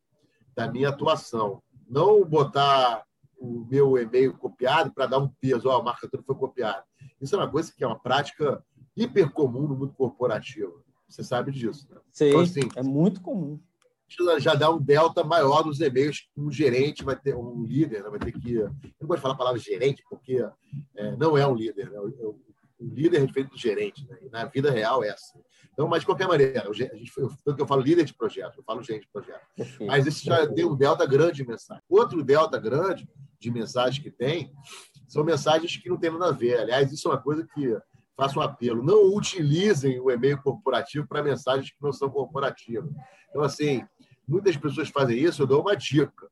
da 0.55 0.71
minha 0.71 0.89
atuação. 0.89 1.63
Não 1.89 2.25
botar 2.25 3.05
o 3.39 3.65
meu 3.71 3.97
e-mail 3.97 4.37
copiado 4.37 4.93
para 4.93 5.07
dar 5.07 5.19
um 5.19 5.29
peso, 5.29 5.69
ó, 5.69 5.77
oh, 5.77 5.81
a 5.81 5.85
marca 5.85 6.09
toda 6.09 6.23
foi 6.23 6.35
copiada. 6.35 6.85
Isso 7.21 7.35
é 7.35 7.39
uma 7.39 7.51
coisa 7.51 7.73
que 7.73 7.85
é 7.85 7.87
uma 7.87 7.99
prática 7.99 8.63
hiper 8.97 9.31
comum 9.31 9.69
no 9.69 9.77
mundo 9.77 9.95
corporativo. 9.95 10.85
Você 11.09 11.25
sabe 11.25 11.51
disso. 11.51 11.89
Né? 11.91 12.01
Sim, 12.13 12.29
então, 12.29 12.41
assim, 12.41 12.69
é 12.77 12.83
muito 12.83 13.21
comum. 13.23 13.59
Já 14.39 14.55
dá 14.55 14.71
um 14.71 14.81
delta 14.81 15.23
maior 15.23 15.65
nos 15.65 15.81
e-mails 15.81 16.21
que 16.21 16.41
um 16.41 16.51
gerente 16.51 17.05
vai 17.05 17.17
ter, 17.17 17.35
um 17.35 17.65
líder 17.65 18.03
né, 18.03 18.11
vai 18.11 18.19
ter 18.19 18.33
que. 18.33 18.55
Eu 18.55 18.71
não 19.01 19.09
gosto 19.09 19.17
de 19.17 19.23
falar 19.23 19.35
a 19.35 19.39
palavra 19.39 19.59
gerente, 19.59 20.03
porque 20.09 20.45
é, 20.97 21.17
não 21.17 21.37
é 21.37 21.47
um 21.47 21.55
líder. 21.55 21.91
Né? 21.91 21.99
O, 21.99 22.39
o, 22.79 22.95
líder 22.95 23.23
é 23.23 23.29
feito 23.29 23.51
do 23.51 23.59
gerente. 23.59 24.07
Né? 24.09 24.19
Na 24.31 24.45
vida 24.47 24.71
real 24.71 25.05
é 25.05 25.11
assim. 25.11 25.39
Então, 25.73 25.87
mas 25.89 26.01
de 26.01 26.07
qualquer 26.07 26.27
maneira, 26.27 26.69
a 26.69 26.73
gente, 26.73 27.13
tanto 27.45 27.57
que 27.57 27.63
eu 27.63 27.67
falo 27.67 27.81
líder 27.81 28.05
de 28.05 28.15
projeto, 28.15 28.59
eu 28.59 28.65
falo 28.65 28.83
gerente 28.83 29.03
de 29.03 29.13
projeto. 29.13 29.41
Mas 29.87 30.07
esse 30.07 30.25
já 30.25 30.47
tem 30.47 30.65
um 30.65 30.75
delta 30.75 31.07
grande 31.07 31.37
de 31.37 31.47
mensagem. 31.47 31.83
Outro 31.89 32.23
delta 32.23 32.59
grande 32.59 33.09
de 33.39 33.51
mensagens 33.51 34.03
que 34.03 34.11
tem, 34.11 34.53
são 35.09 35.25
mensagens 35.25 35.77
que 35.77 35.89
não 35.89 35.97
tem 35.97 36.11
nada 36.11 36.29
a 36.29 36.33
ver. 36.33 36.59
Aliás, 36.59 36.93
isso 36.93 37.09
é 37.09 37.13
uma 37.13 37.23
coisa 37.23 37.47
que 37.55 37.77
faço 38.21 38.39
um 38.39 38.43
apelo. 38.43 38.83
Não 38.83 39.15
utilizem 39.15 39.99
o 39.99 40.11
e-mail 40.11 40.41
corporativo 40.43 41.07
para 41.09 41.23
mensagens 41.23 41.71
que 41.71 41.83
não 41.83 41.93
são 41.93 42.11
corporativas. 42.11 42.91
Então, 43.31 43.43
assim, 43.43 43.83
muitas 44.31 44.57
pessoas 44.57 44.89
fazem 44.89 45.19
isso, 45.19 45.43
eu 45.43 45.47
dou 45.47 45.63
uma 45.63 45.77
dica. 45.77 46.29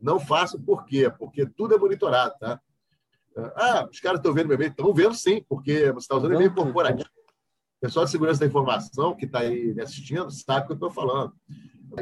Não 0.00 0.18
façam 0.18 0.60
por 0.60 0.84
quê? 0.84 1.10
Porque 1.10 1.46
tudo 1.46 1.74
é 1.74 1.78
monitorado, 1.78 2.34
tá? 2.38 2.60
Ah, 3.56 3.88
os 3.90 4.00
caras 4.00 4.18
estão 4.18 4.32
vendo 4.32 4.48
meu 4.48 4.56
e-mail? 4.56 4.70
Estão 4.70 4.92
vendo 4.92 5.14
sim, 5.14 5.44
porque 5.48 5.90
você 5.92 6.04
está 6.04 6.16
usando 6.16 6.34
e-mail 6.34 6.54
corporativo. 6.54 7.08
O 7.78 7.80
pessoal 7.80 8.04
de 8.04 8.10
segurança 8.10 8.40
da 8.40 8.46
informação 8.46 9.16
que 9.16 9.24
está 9.24 9.40
aí 9.40 9.74
me 9.74 9.82
assistindo 9.82 10.30
sabe 10.30 10.64
o 10.64 10.66
que 10.66 10.72
eu 10.72 10.74
estou 10.74 10.90
falando. 10.90 11.32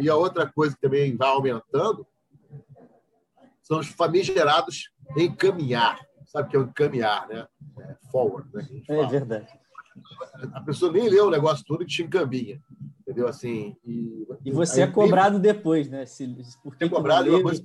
E 0.00 0.08
a 0.08 0.16
outra 0.16 0.50
coisa 0.50 0.74
que 0.74 0.80
também 0.80 1.16
vai 1.16 1.28
aumentando 1.28 2.06
são 3.62 3.78
os 3.78 3.88
famigerados 3.88 4.90
encaminhar. 5.16 5.98
Sabe 6.26 6.48
o 6.48 6.50
que 6.50 6.56
é 6.56 6.60
o 6.60 6.62
encaminhar, 6.64 7.28
né? 7.28 7.46
É 7.80 7.96
forward, 8.10 8.48
né? 8.52 8.68
É 8.88 9.06
verdade. 9.06 9.59
A 10.52 10.60
pessoa 10.60 10.92
nem 10.92 11.08
leu 11.08 11.26
o 11.26 11.30
negócio 11.30 11.64
todo 11.64 11.82
e 11.82 11.86
te 11.86 12.02
encaminha. 12.02 12.60
Entendeu? 13.00 13.26
Assim, 13.26 13.76
e, 13.84 14.26
e 14.44 14.50
você 14.52 14.82
é 14.82 14.86
cobrado 14.86 15.40
tem... 15.40 15.52
depois, 15.52 15.88
né? 15.88 16.06
Se, 16.06 16.28
por 16.62 16.76
que 16.76 16.84
é 16.84 16.88
cobrado 16.88 17.24
que 17.24 17.36
depois, 17.36 17.62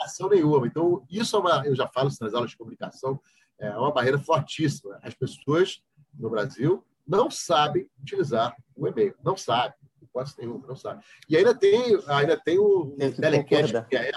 ação 0.00 0.28
nenhuma. 0.28 0.66
Então, 0.66 1.04
isso 1.10 1.36
é 1.36 1.38
uma, 1.38 1.66
eu 1.66 1.74
já 1.74 1.86
falo 1.88 2.08
isso 2.08 2.22
nas 2.22 2.34
aulas 2.34 2.50
de 2.50 2.56
comunicação, 2.56 3.20
é 3.58 3.70
uma 3.76 3.92
barreira 3.92 4.18
fortíssima. 4.18 4.98
As 5.02 5.14
pessoas 5.14 5.82
no 6.14 6.30
Brasil 6.30 6.84
não 7.06 7.30
sabem 7.30 7.88
utilizar 8.00 8.56
o 8.74 8.86
e-mail, 8.86 9.14
não 9.24 9.36
sabem, 9.36 9.74
quase 10.12 10.34
nenhuma, 10.38 10.66
não 10.66 10.76
sabem. 10.76 11.02
E 11.28 11.36
ainda 11.36 11.54
tem, 11.54 11.98
ainda 12.06 12.36
tem 12.36 12.58
o 12.58 12.96
telecat, 13.20 13.86
que 13.88 13.96
é 13.96 14.12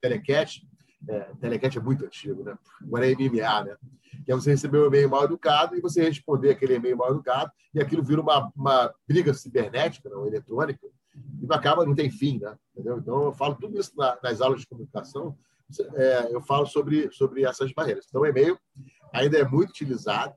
telecat, 0.00 0.66
é, 1.08 1.20
telecat 1.40 1.76
é 1.76 1.80
muito 1.80 2.04
antigo, 2.04 2.42
né? 2.42 2.56
Agora 2.82 3.10
é 3.10 3.14
MMA, 3.14 3.64
né? 3.64 3.76
Que 4.24 4.32
é 4.32 4.34
você 4.34 4.50
receber 4.50 4.78
um 4.78 4.86
e-mail 4.86 5.08
mal 5.08 5.24
educado 5.24 5.76
e 5.76 5.80
você 5.80 6.02
responder 6.04 6.50
aquele 6.50 6.74
e-mail 6.74 6.96
mal 6.96 7.10
educado 7.10 7.50
e 7.74 7.80
aquilo 7.80 8.02
vira 8.02 8.20
uma, 8.20 8.50
uma 8.56 8.94
briga 9.06 9.34
cibernética, 9.34 10.08
não, 10.08 10.26
eletrônica, 10.26 10.86
e 11.40 11.46
acaba, 11.50 11.84
não 11.84 11.94
tem 11.94 12.10
fim, 12.10 12.38
né? 12.38 12.56
Entendeu? 12.72 12.98
Então, 12.98 13.24
eu 13.24 13.32
falo 13.32 13.54
tudo 13.54 13.78
isso 13.78 13.92
na, 13.96 14.18
nas 14.22 14.40
aulas 14.40 14.60
de 14.60 14.66
comunicação, 14.66 15.36
é, 15.94 16.28
eu 16.30 16.40
falo 16.40 16.66
sobre, 16.66 17.10
sobre 17.12 17.44
essas 17.44 17.72
barreiras. 17.72 18.06
Então, 18.08 18.22
o 18.22 18.26
e-mail 18.26 18.58
ainda 19.12 19.38
é 19.38 19.44
muito 19.44 19.70
utilizado. 19.70 20.34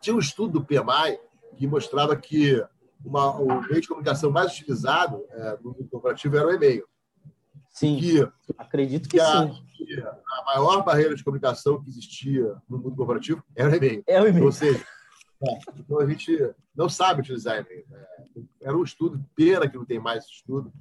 Tinha 0.00 0.14
um 0.14 0.20
estudo 0.20 0.60
do 0.60 0.64
PMI 0.64 1.18
que 1.56 1.66
mostrava 1.66 2.16
que 2.16 2.62
uma, 3.04 3.30
o 3.36 3.62
meio 3.62 3.80
de 3.80 3.88
comunicação 3.88 4.30
mais 4.30 4.52
utilizado 4.52 5.24
é, 5.30 5.58
no 5.62 5.74
corporativo 5.88 6.36
era 6.36 6.48
o 6.48 6.52
e-mail. 6.52 6.86
Sim, 7.76 7.98
que, 7.98 8.26
acredito 8.56 9.06
que, 9.06 9.18
que 9.18 9.20
a, 9.20 9.42
sim. 9.42 9.66
Que 9.76 10.00
a 10.00 10.44
maior 10.46 10.82
barreira 10.82 11.14
de 11.14 11.22
comunicação 11.22 11.82
que 11.82 11.90
existia 11.90 12.56
no 12.66 12.78
mundo 12.78 12.96
corporativo 12.96 13.44
era 13.54 13.70
o 13.70 13.74
e-mail. 13.74 14.02
É 14.06 14.22
o 14.22 14.26
e-mail. 14.26 14.46
Ou 14.46 14.52
seja, 14.52 14.82
é, 15.42 15.58
então 15.78 16.00
a 16.00 16.06
gente 16.08 16.54
não 16.74 16.88
sabe 16.88 17.20
utilizar 17.20 17.60
e-mail. 17.60 17.84
É, 17.92 18.40
era 18.62 18.76
um 18.76 18.82
estudo, 18.82 19.22
pena 19.34 19.68
que 19.68 19.76
não 19.76 19.84
tem 19.84 19.98
mais 19.98 20.24
estudo. 20.24 20.72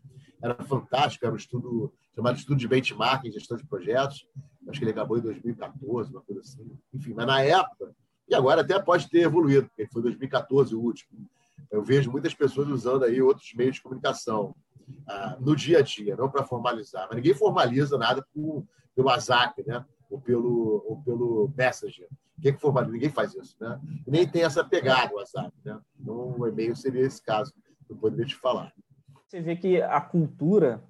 Era 0.41 0.55
fantástico, 0.63 1.25
era 1.25 1.33
um 1.33 1.37
estudo 1.37 1.93
chamado 2.15 2.37
Estudo 2.37 2.57
de 2.57 2.67
Benchmarking, 2.67 3.31
Gestão 3.31 3.57
de 3.57 3.67
Projetos. 3.67 4.25
Acho 4.69 4.79
que 4.79 4.85
ele 4.85 4.91
acabou 4.91 5.17
em 5.17 5.21
2014, 5.21 6.11
uma 6.11 6.21
coisa 6.21 6.41
assim. 6.41 6.65
Enfim, 6.93 7.13
mas 7.13 7.27
na 7.27 7.41
época, 7.41 7.93
e 8.25 8.33
agora 8.33 8.61
até 8.61 8.79
pode 8.79 9.09
ter 9.09 9.23
evoluído, 9.23 9.67
porque 9.67 9.85
foi 9.91 10.01
2014 10.01 10.73
o 10.73 10.79
último. 10.79 11.27
Eu 11.69 11.83
vejo 11.83 12.09
muitas 12.09 12.33
pessoas 12.33 12.69
usando 12.69 13.03
aí 13.03 13.21
outros 13.21 13.53
meios 13.53 13.75
de 13.75 13.81
comunicação 13.81 14.55
ah, 15.07 15.37
no 15.39 15.55
dia 15.55 15.79
a 15.79 15.81
dia, 15.81 16.15
não 16.15 16.29
para 16.29 16.43
formalizar. 16.43 17.07
Mas 17.07 17.17
ninguém 17.17 17.33
formaliza 17.33 17.97
nada 17.97 18.25
por, 18.33 18.65
pelo 18.95 19.07
WhatsApp, 19.07 19.63
né? 19.65 19.83
ou, 20.09 20.19
pelo, 20.19 20.83
ou 20.87 21.01
pelo 21.03 21.53
Messenger. 21.55 22.07
Quem 22.41 22.53
que 22.53 22.61
formaliza? 22.61 22.93
Ninguém 22.93 23.09
faz 23.09 23.33
isso. 23.33 23.55
Né? 23.59 23.79
Nem 24.05 24.27
tem 24.27 24.43
essa 24.43 24.63
pegada 24.63 25.13
o 25.13 25.17
WhatsApp. 25.17 25.51
Né? 25.63 25.79
Então, 25.99 26.35
o 26.37 26.47
e-mail 26.47 26.75
seria 26.75 27.05
esse 27.05 27.21
caso, 27.21 27.53
eu 27.89 27.95
poderia 27.95 28.25
te 28.25 28.35
falar. 28.35 28.73
Você 29.25 29.41
vê 29.41 29.55
que 29.55 29.81
a 29.81 30.01
cultura 30.01 30.83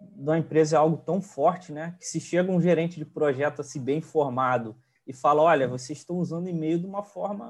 da 0.00 0.38
empresa 0.38 0.76
é 0.76 0.78
algo 0.78 0.96
tão 0.98 1.20
forte, 1.20 1.72
né? 1.72 1.96
Que 1.98 2.06
se 2.06 2.20
chega 2.20 2.52
um 2.52 2.60
gerente 2.60 2.96
de 2.96 3.04
projeto 3.04 3.60
assim 3.60 3.82
bem 3.82 4.00
formado 4.00 4.76
e 5.06 5.12
fala, 5.12 5.42
olha, 5.42 5.66
vocês 5.66 5.98
estão 5.98 6.16
usando 6.16 6.48
e-mail 6.48 6.78
de 6.78 6.86
uma 6.86 7.02
forma 7.02 7.46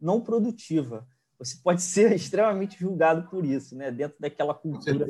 não 0.00 0.20
produtiva, 0.20 1.06
você 1.40 1.56
pode 1.62 1.82
ser 1.82 2.12
extremamente 2.14 2.78
julgado 2.78 3.28
por 3.28 3.44
isso, 3.44 3.74
né? 3.74 3.90
Dentro 3.90 4.16
daquela 4.20 4.54
cultura. 4.54 5.06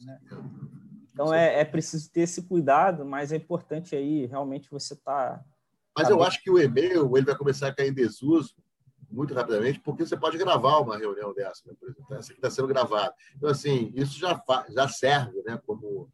Né? 0.00 0.20
Então 1.12 1.34
é, 1.34 1.60
é 1.60 1.64
preciso 1.64 2.10
ter 2.10 2.22
esse 2.22 2.42
cuidado, 2.42 3.04
mas 3.04 3.32
é 3.32 3.36
importante 3.36 3.94
aí 3.94 4.26
realmente 4.26 4.70
você 4.70 4.94
estar. 4.94 5.38
Tá, 5.38 5.44
mas 5.96 6.08
eu 6.08 6.22
acho 6.22 6.42
que 6.42 6.50
o 6.50 6.58
e-mail 6.58 7.16
ele 7.16 7.26
vai 7.26 7.36
começar 7.36 7.68
a 7.68 7.74
cair 7.74 7.90
em 7.90 7.94
desuso 7.94 8.54
muito 9.10 9.32
rapidamente, 9.32 9.78
porque 9.80 10.04
você 10.04 10.16
pode 10.16 10.36
gravar 10.36 10.78
uma 10.78 10.98
reunião 10.98 11.32
dessa, 11.32 11.62
né? 11.66 11.74
por 11.78 11.88
exemplo, 11.88 12.14
essa 12.16 12.32
que 12.32 12.38
está 12.38 12.50
sendo 12.50 12.66
gravada. 12.66 13.14
Então, 13.36 13.48
assim, 13.48 13.92
isso 13.94 14.18
já, 14.18 14.42
já 14.70 14.88
serve 14.88 15.40
né? 15.44 15.60
como 15.64 16.08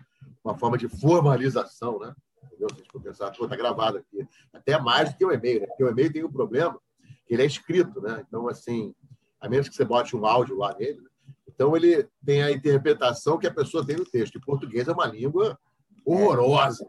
uma 0.45 0.57
forma 0.57 0.77
de 0.77 0.87
formalização, 0.87 1.99
né? 1.99 2.15
Entendeu? 2.45 2.69
Se 2.69 2.75
a 2.75 2.79
gente 2.79 2.93
for 2.93 3.01
pensar, 3.01 3.31
pô, 3.31 3.45
está 3.45 3.57
gravado 3.57 3.99
aqui. 3.99 4.29
Até 4.53 4.79
mais 4.79 5.11
do 5.11 5.17
que 5.17 5.25
o 5.25 5.33
e-mail, 5.33 5.61
né? 5.61 5.67
Porque 5.67 5.85
o 5.85 5.89
e-mail 5.89 6.13
tem 6.13 6.25
um 6.25 6.31
problema, 6.31 6.79
que 7.27 7.35
ele 7.35 7.43
é 7.43 7.47
escrito, 7.47 8.03
né? 8.03 8.23
Então, 8.27 8.49
assim, 8.49 8.95
a 9.41 9.49
menos 9.49 9.69
que 9.69 9.75
você 9.75 9.85
bote 9.85 10.17
um 10.17 10.27
áudio 10.27 10.57
lá 10.57 10.75
nele. 10.79 11.01
Né? 11.01 11.09
Então, 11.49 11.77
ele 11.77 12.07
tem 12.25 12.43
a 12.43 12.51
interpretação 12.51 13.39
que 13.39 13.47
a 13.47 13.55
pessoa 13.55 13.85
tem 13.85 13.97
no 13.97 14.05
texto. 14.05 14.37
E 14.37 14.41
português 14.41 14.89
é 14.89 14.93
uma 14.93 15.07
língua 15.07 15.59
horrorosa. 16.05 16.87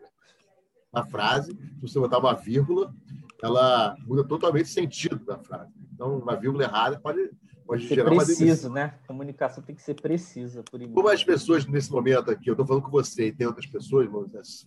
A 0.94 1.06
frase, 1.06 1.52
se 1.52 1.82
você 1.82 2.00
botar 2.00 2.20
uma 2.20 2.34
vírgula, 2.34 2.94
ela 3.42 3.96
muda 4.06 4.24
totalmente 4.24 4.66
o 4.66 4.74
sentido 4.74 5.24
da 5.26 5.38
frase. 5.38 5.72
Então, 5.94 6.18
uma 6.18 6.36
vírgula 6.36 6.64
errada 6.64 7.00
pode, 7.00 7.32
pode 7.66 7.88
ser 7.88 8.04
preciso, 8.04 8.70
né? 8.70 9.00
A 9.04 9.08
comunicação 9.08 9.64
tem 9.64 9.76
que 9.76 9.82
ser 9.82 9.96
precisa. 9.96 10.64
Por 10.64 10.80
Como 10.90 11.10
as 11.10 11.24
pessoas, 11.24 11.66
nesse 11.66 11.92
momento 11.92 12.32
aqui, 12.32 12.50
eu 12.50 12.54
estou 12.54 12.66
falando 12.66 12.84
com 12.84 12.92
você 12.92 13.28
e 13.28 13.32
tem 13.32 13.48
outras 13.48 13.66
pessoas 13.66 14.10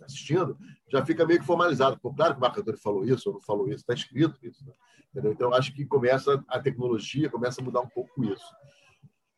assistindo, 0.02 0.56
já 0.88 1.04
fica 1.04 1.26
meio 1.26 1.40
que 1.40 1.46
formalizado. 1.46 1.98
Claro 2.00 2.34
que 2.34 2.38
o 2.38 2.40
marcador 2.40 2.76
falou 2.78 3.04
isso 3.04 3.28
ou 3.28 3.34
não 3.34 3.42
falou 3.42 3.68
isso, 3.68 3.78
está 3.78 3.94
escrito 3.94 4.38
isso. 4.42 4.64
Né? 4.64 4.72
Entendeu? 5.10 5.32
Então, 5.32 5.54
acho 5.54 5.72
que 5.74 5.84
começa 5.84 6.42
a 6.48 6.58
tecnologia, 6.58 7.30
começa 7.30 7.60
a 7.60 7.64
mudar 7.64 7.80
um 7.80 7.88
pouco 7.88 8.24
isso. 8.24 8.44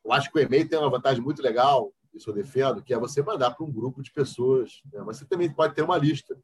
Eu 0.04 0.12
acho 0.12 0.30
que 0.30 0.38
o 0.38 0.42
e-mail 0.42 0.68
tem 0.68 0.78
uma 0.78 0.88
vantagem 0.88 1.22
muito 1.22 1.42
legal, 1.42 1.92
isso 2.14 2.30
eu 2.30 2.34
defendo, 2.34 2.82
que 2.82 2.94
é 2.94 2.98
você 2.98 3.22
mandar 3.22 3.50
para 3.50 3.66
um 3.66 3.70
grupo 3.70 4.02
de 4.02 4.10
pessoas. 4.10 4.80
Né? 4.92 5.02
Mas 5.04 5.18
você 5.18 5.26
também 5.26 5.52
pode 5.52 5.74
ter 5.74 5.82
uma 5.82 5.98
lista 5.98 6.34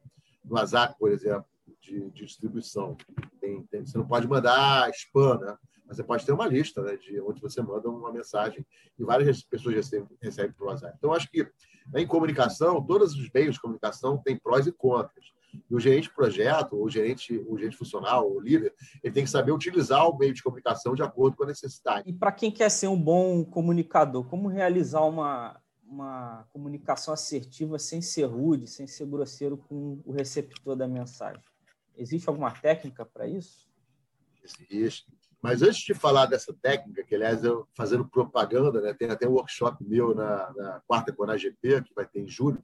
no 0.44 0.56
WhatsApp, 0.56 0.96
por 0.98 1.10
exemplo, 1.10 1.46
de, 1.80 2.10
de 2.10 2.24
distribuição. 2.26 2.96
Tem, 3.40 3.62
tem, 3.64 3.86
você 3.86 3.96
não 3.96 4.06
pode 4.06 4.28
mandar 4.28 4.90
spam, 4.90 5.38
né? 5.38 5.56
Mas 5.92 5.96
você 5.96 6.04
pode 6.04 6.24
ter 6.24 6.32
uma 6.32 6.46
lista 6.46 6.82
né, 6.82 6.96
de 6.96 7.20
onde 7.20 7.40
você 7.40 7.60
manda 7.60 7.88
uma 7.88 8.10
mensagem 8.10 8.64
e 8.98 9.04
várias 9.04 9.42
pessoas 9.42 9.74
recebem, 9.74 10.08
recebem 10.22 10.52
por 10.52 10.68
WhatsApp. 10.68 10.94
Então, 10.96 11.12
acho 11.12 11.30
que 11.30 11.46
em 11.94 12.06
comunicação, 12.06 12.82
todos 12.82 13.14
os 13.14 13.30
meios 13.30 13.56
de 13.56 13.60
comunicação 13.60 14.16
têm 14.16 14.38
prós 14.38 14.66
e 14.66 14.72
contras. 14.72 15.26
E 15.70 15.74
o 15.74 15.78
gerente 15.78 16.04
de 16.04 16.14
projeto, 16.14 16.82
o 16.82 16.88
gerente, 16.88 17.36
o 17.46 17.58
gerente 17.58 17.76
funcional, 17.76 18.30
o 18.30 18.40
líder, 18.40 18.74
ele 19.04 19.12
tem 19.12 19.24
que 19.24 19.28
saber 19.28 19.52
utilizar 19.52 20.08
o 20.08 20.16
meio 20.16 20.32
de 20.32 20.42
comunicação 20.42 20.94
de 20.94 21.02
acordo 21.02 21.36
com 21.36 21.44
a 21.44 21.48
necessidade. 21.48 22.08
E 22.08 22.12
para 22.12 22.32
quem 22.32 22.50
quer 22.50 22.70
ser 22.70 22.88
um 22.88 22.98
bom 22.98 23.44
comunicador, 23.44 24.24
como 24.24 24.48
realizar 24.48 25.02
uma, 25.02 25.60
uma 25.84 26.48
comunicação 26.54 27.12
assertiva 27.12 27.78
sem 27.78 28.00
ser 28.00 28.24
rude, 28.24 28.66
sem 28.66 28.86
ser 28.86 29.06
grosseiro 29.06 29.58
com 29.58 30.00
o 30.06 30.12
receptor 30.12 30.74
da 30.74 30.88
mensagem? 30.88 31.42
Existe 31.94 32.30
alguma 32.30 32.50
técnica 32.50 33.04
para 33.04 33.28
isso? 33.28 33.68
Existe. 34.42 35.12
Mas 35.42 35.60
antes 35.60 35.80
de 35.80 35.92
falar 35.92 36.26
dessa 36.26 36.54
técnica, 36.62 37.02
que 37.02 37.14
aliás 37.14 37.42
eu 37.42 37.66
fazendo 37.76 38.08
propaganda, 38.08 38.80
né, 38.80 38.94
tem 38.94 39.10
até 39.10 39.28
um 39.28 39.32
workshop 39.32 39.84
meu 39.84 40.14
na, 40.14 40.52
na 40.52 40.82
quarta 40.86 41.12
GP, 41.36 41.82
que 41.82 41.94
vai 41.94 42.06
ter 42.06 42.20
em 42.20 42.28
julho, 42.28 42.62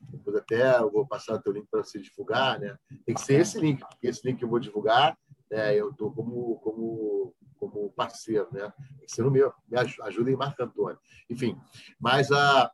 depois 0.00 0.36
até 0.36 0.78
eu 0.78 0.90
vou 0.90 1.06
passar 1.06 1.34
o 1.34 1.42
teu 1.42 1.52
link 1.52 1.66
para 1.70 1.82
você 1.82 1.98
divulgar, 1.98 2.60
né? 2.60 2.76
Tem 3.04 3.14
que 3.14 3.20
ser 3.20 3.40
esse 3.40 3.58
link, 3.58 3.80
porque 3.80 4.06
esse 4.06 4.26
link 4.26 4.38
que 4.38 4.44
eu 4.44 4.48
vou 4.48 4.60
divulgar, 4.60 5.18
né, 5.50 5.74
eu 5.74 5.90
estou 5.90 6.12
como, 6.12 6.58
como, 6.58 7.34
como 7.58 7.92
parceiro, 7.92 8.46
né? 8.52 8.72
Tem 8.98 9.06
que 9.06 9.12
ser 9.12 9.22
no 9.22 9.30
meu. 9.30 9.52
Me 9.68 9.78
ajudem, 9.78 10.36
Marco 10.36 10.62
Antônio. 10.62 10.98
Enfim, 11.28 11.58
mas 11.98 12.30
a, 12.30 12.70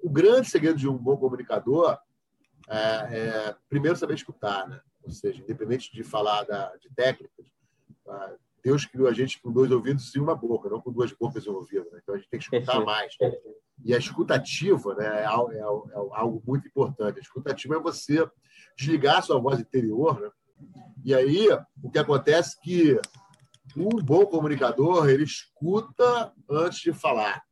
o 0.00 0.08
grande 0.08 0.48
segredo 0.48 0.78
de 0.78 0.88
um 0.88 0.96
bom 0.96 1.16
comunicador 1.16 1.98
é, 2.68 2.78
é 2.78 3.56
primeiro 3.68 3.96
saber 3.96 4.14
escutar, 4.14 4.68
né? 4.68 4.80
Ou 5.02 5.10
seja, 5.10 5.42
independente 5.42 5.92
de 5.92 6.02
falar 6.02 6.44
da, 6.44 6.74
de 6.76 6.88
técnicas, 6.94 7.46
Deus 8.66 8.84
criou 8.84 9.06
a 9.06 9.12
gente 9.12 9.40
com 9.40 9.52
dois 9.52 9.70
ouvidos 9.70 10.12
e 10.12 10.18
uma 10.18 10.34
boca, 10.34 10.68
não 10.68 10.80
com 10.80 10.90
duas 10.90 11.12
bocas 11.12 11.44
e 11.44 11.48
um 11.48 11.54
ouvido. 11.54 11.88
Né? 11.92 12.00
Então 12.02 12.16
a 12.16 12.18
gente 12.18 12.28
tem 12.28 12.40
que 12.40 12.46
escutar 12.46 12.84
mais. 12.84 13.14
E 13.84 13.94
a 13.94 13.96
escutativa 13.96 14.92
né, 14.96 15.22
é, 15.22 15.24
algo, 15.24 15.52
é, 15.52 15.58
é, 15.58 16.18
algo 16.18 16.42
muito 16.44 16.66
importante. 16.66 17.18
A 17.18 17.22
escutativa 17.22 17.76
é 17.76 17.78
você 17.78 18.28
desligar 18.76 19.18
a 19.18 19.22
sua 19.22 19.38
voz 19.38 19.60
interior. 19.60 20.20
Né? 20.20 20.30
E 21.04 21.14
aí, 21.14 21.46
o 21.80 21.88
que 21.88 22.00
acontece 22.00 22.56
é 22.56 22.64
que 22.64 23.00
um 23.76 24.02
bom 24.02 24.26
comunicador 24.26 25.08
ele 25.08 25.22
escuta 25.22 26.32
antes 26.50 26.80
de 26.80 26.92
falar. 26.92 27.44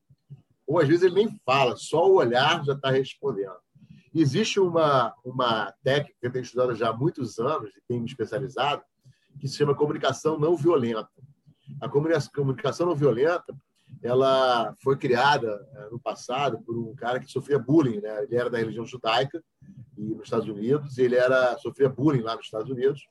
Ou 0.66 0.80
às 0.80 0.88
vezes 0.88 1.04
ele 1.04 1.14
nem 1.14 1.40
fala, 1.46 1.76
só 1.76 2.10
o 2.10 2.16
olhar 2.16 2.64
já 2.64 2.72
está 2.72 2.90
respondendo. 2.90 3.54
Existe 4.12 4.58
uma, 4.58 5.14
uma 5.24 5.72
técnica 5.84 6.16
que 6.20 6.26
eu 6.26 6.32
tenho 6.32 6.42
estudado 6.42 6.74
já 6.74 6.88
há 6.88 6.92
muitos 6.92 7.38
anos 7.38 7.70
e 7.70 7.82
tenho 7.86 8.00
me 8.00 8.08
especializado, 8.08 8.82
que 9.38 9.48
se 9.48 9.56
chama 9.56 9.74
comunicação 9.74 10.38
não 10.38 10.56
violenta. 10.56 11.08
A 11.80 11.88
comunicação 11.88 12.86
não 12.86 12.94
violenta 12.94 13.54
ela 14.02 14.74
foi 14.82 14.96
criada 14.96 15.66
é, 15.74 15.90
no 15.90 15.98
passado 15.98 16.60
por 16.62 16.76
um 16.76 16.94
cara 16.94 17.20
que 17.20 17.30
sofria 17.30 17.58
bullying, 17.58 18.00
né? 18.00 18.24
Ele 18.24 18.36
era 18.36 18.50
da 18.50 18.58
religião 18.58 18.84
judaica 18.84 19.42
e 19.96 20.14
nos 20.14 20.24
Estados 20.24 20.48
Unidos, 20.48 20.98
ele 20.98 21.14
era 21.14 21.56
sofria 21.58 21.88
bullying 21.88 22.20
lá 22.20 22.36
nos 22.36 22.44
Estados 22.44 22.70
Unidos. 22.70 23.08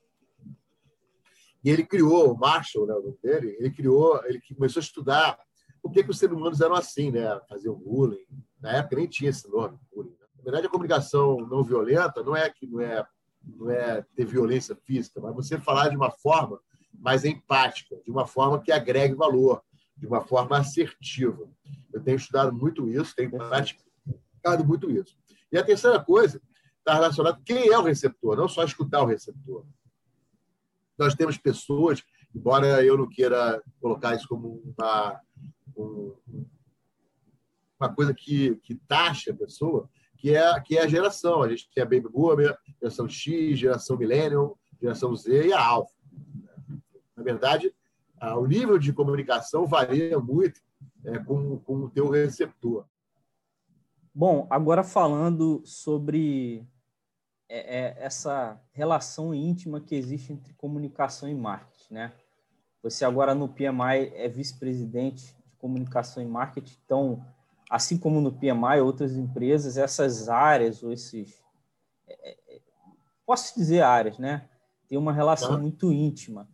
E 1.64 1.70
ele 1.70 1.86
criou, 1.86 2.34
o 2.34 2.38
Marshall, 2.38 2.86
né, 2.86 2.94
o 2.94 3.02
nome 3.02 3.18
dele, 3.24 3.56
ele 3.58 3.72
criou, 3.72 4.22
ele 4.26 4.40
começou 4.54 4.82
a 4.82 4.84
estudar 4.84 5.40
por 5.82 5.92
que, 5.92 6.04
que 6.04 6.12
os 6.12 6.20
seres 6.20 6.36
humanos 6.36 6.62
eram 6.62 6.76
assim, 6.76 7.10
né? 7.10 7.40
Faziam 7.50 7.76
bullying. 7.76 8.26
Na 8.62 8.74
época 8.74 8.98
nem 8.98 9.08
tinha 9.08 9.30
esse 9.30 9.50
nome, 9.50 9.78
bullying. 9.94 10.12
Né? 10.12 10.28
Na 10.38 10.44
verdade, 10.44 10.68
a 10.68 10.70
comunicação 10.70 11.38
não 11.48 11.64
violenta 11.64 12.22
não 12.22 12.36
é 12.36 12.50
que 12.50 12.68
não 12.68 12.82
é 12.82 13.06
não 13.44 13.70
é 13.70 14.06
ter 14.16 14.26
violência 14.26 14.76
física, 14.76 15.20
mas 15.20 15.36
você 15.36 15.60
falar 15.60 15.90
de 15.90 15.96
uma 15.96 16.12
forma 16.12 16.60
mais 16.94 17.26
empática, 17.26 17.96
de 18.04 18.12
uma 18.12 18.26
forma 18.26 18.62
que 18.62 18.72
agregue 18.72 19.16
valor, 19.16 19.62
de 19.98 20.08
uma 20.08 20.22
forma 20.22 20.58
assertiva. 20.58 21.50
Eu 21.92 22.02
tenho 22.02 22.18
estudado 22.18 22.54
muito 22.54 22.88
isso, 22.88 23.16
tenho 23.16 23.32
praticado 23.32 24.66
muito 24.66 24.90
isso. 24.90 25.18
E 25.52 25.58
a 25.58 25.64
terceira 25.64 26.00
coisa 26.00 26.42
está 26.80 26.94
relacionada 26.96 27.40
quem 27.46 27.70
é 27.70 27.78
o 27.78 27.84
receptor, 27.84 28.36
não 28.36 28.48
só 28.48 28.64
escutar 28.64 29.02
o 29.02 29.06
receptor. 29.06 29.66
Nós 30.98 31.16
temos 31.16 31.38
pessoas, 31.38 32.04
embora 32.36 32.84
eu 32.84 32.98
não 32.98 33.10
queira 33.10 33.62
colocar 33.80 34.16
isso 34.16 34.28
como 34.28 34.62
uma, 34.78 35.22
uma 37.80 37.94
coisa 37.94 38.14
que, 38.14 38.56
que 38.58 38.76
taxa 38.76 39.32
a 39.32 39.36
pessoa, 39.36 39.90
que 40.24 40.34
é, 40.34 40.60
que 40.62 40.78
é 40.78 40.84
a 40.84 40.88
geração. 40.88 41.44
A 41.44 41.50
gente 41.50 41.70
tem 41.76 41.84
a 41.84 41.86
Baby 41.86 42.08
Boomer, 42.08 42.58
geração 42.80 43.10
X, 43.10 43.60
geração 43.60 43.98
Millennium, 43.98 44.56
geração 44.82 45.14
Z 45.14 45.48
e 45.48 45.52
a 45.52 45.62
Alpha. 45.62 45.94
Na 47.14 47.22
verdade, 47.22 47.76
o 48.38 48.46
nível 48.48 48.80
de 48.80 48.94
comunicação 48.94 49.68
varia 49.68 50.18
muito 50.18 50.62
é, 51.04 51.20
com, 51.20 51.60
com 51.60 51.76
o 51.76 51.90
teu 51.90 52.10
receptor. 52.10 52.86
Bom, 54.16 54.48
agora 54.50 54.82
falando 54.82 55.62
sobre 55.66 56.66
é, 57.50 57.80
é, 57.80 57.96
essa 57.98 58.58
relação 58.72 59.34
íntima 59.34 59.82
que 59.82 59.94
existe 59.94 60.32
entre 60.32 60.54
comunicação 60.54 61.28
e 61.28 61.36
marketing, 61.36 61.96
né? 61.96 62.14
Você 62.82 63.04
agora 63.04 63.36
no 63.36 63.50
PMI 63.50 64.14
é 64.14 64.30
vice-presidente 64.30 65.36
de 65.46 65.58
comunicação 65.58 66.24
e 66.24 66.26
marketing, 66.26 66.78
então, 66.86 67.26
assim 67.74 67.98
como 67.98 68.22
no 68.22 68.32
PMI, 68.32 68.82
outras 68.84 69.18
empresas, 69.18 69.78
essas 69.78 70.30
áreas 70.30 70.84
ou 70.84 70.92
esses, 70.92 71.44
é, 72.08 72.38
é, 72.48 72.62
posso 73.26 73.56
dizer 73.56 73.82
áreas, 73.82 74.20
né? 74.20 74.48
Tem 74.88 74.96
uma 74.96 75.12
relação 75.12 75.60
muito 75.60 75.92
íntima. 75.92 76.48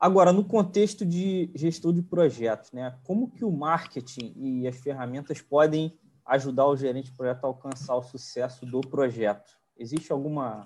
Agora, 0.00 0.32
no 0.32 0.42
contexto 0.42 1.04
de 1.04 1.50
gestão 1.54 1.92
de 1.92 2.00
projetos, 2.00 2.72
né? 2.72 2.98
Como 3.04 3.30
que 3.30 3.44
o 3.44 3.52
marketing 3.52 4.32
e 4.36 4.66
as 4.66 4.78
ferramentas 4.78 5.42
podem 5.42 5.98
ajudar 6.24 6.66
o 6.66 6.76
gerente 6.78 7.10
de 7.10 7.16
projeto 7.18 7.44
a 7.44 7.48
alcançar 7.48 7.96
o 7.96 8.02
sucesso 8.02 8.64
do 8.64 8.80
projeto? 8.80 9.52
Existe 9.76 10.10
alguma 10.12 10.62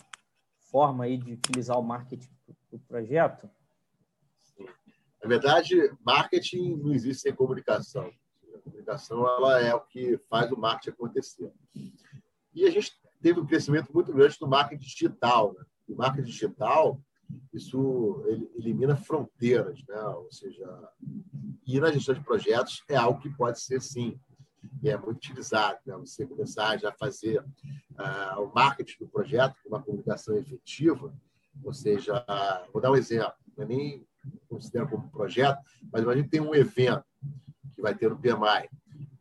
forma 0.70 1.04
aí 1.04 1.16
de 1.16 1.32
utilizar 1.32 1.76
o 1.76 1.82
marketing 1.82 2.30
para 2.46 2.76
o 2.76 2.78
projeto? 2.78 3.50
Na 5.20 5.28
verdade, 5.28 5.74
marketing 6.04 6.76
não 6.76 6.92
existe 6.92 7.22
sem 7.22 7.34
comunicação. 7.34 8.12
Comunicação 8.62 9.26
ela 9.26 9.60
é 9.60 9.74
o 9.74 9.80
que 9.80 10.18
faz 10.28 10.50
o 10.50 10.56
marketing 10.56 10.90
acontecer. 10.90 11.52
E 12.54 12.64
a 12.64 12.70
gente 12.70 12.92
teve 13.20 13.40
um 13.40 13.46
crescimento 13.46 13.92
muito 13.92 14.12
grande 14.12 14.36
no 14.40 14.48
marketing 14.48 14.84
digital. 14.84 15.54
Né? 15.54 15.64
O 15.88 15.96
marketing 15.96 16.26
digital, 16.26 17.00
isso 17.52 18.24
elimina 18.56 18.96
fronteiras, 18.96 19.82
né? 19.88 20.00
ou 20.02 20.30
seja, 20.30 20.66
e 21.66 21.80
na 21.80 21.90
gestão 21.90 22.14
de 22.14 22.22
projetos 22.22 22.82
é 22.88 22.96
algo 22.96 23.20
que 23.20 23.30
pode 23.30 23.60
ser, 23.60 23.80
sim, 23.80 24.18
e 24.82 24.90
é 24.90 24.96
muito 24.96 25.16
utilizado. 25.16 25.78
Né? 25.86 25.96
Você 25.98 26.26
começar 26.26 26.76
já 26.78 26.90
a 26.90 26.94
fazer 26.94 27.40
uh, 27.40 28.42
o 28.42 28.52
marketing 28.54 28.98
do 28.98 29.08
projeto 29.08 29.56
com 29.62 29.68
uma 29.68 29.82
comunicação 29.82 30.36
efetiva, 30.36 31.14
ou 31.62 31.72
seja, 31.72 32.24
vou 32.72 32.80
dar 32.80 32.90
um 32.90 32.96
exemplo, 32.96 33.34
não 33.56 33.64
é 33.64 33.68
nem 33.68 34.06
considero 34.48 34.88
como 34.88 35.10
projeto, 35.10 35.58
mas 35.92 36.06
a 36.06 36.16
gente 36.16 36.28
tem 36.28 36.40
um 36.40 36.54
evento 36.54 37.04
vai 37.82 37.94
ter 37.94 38.08
no 38.08 38.18
PMI. 38.18 38.68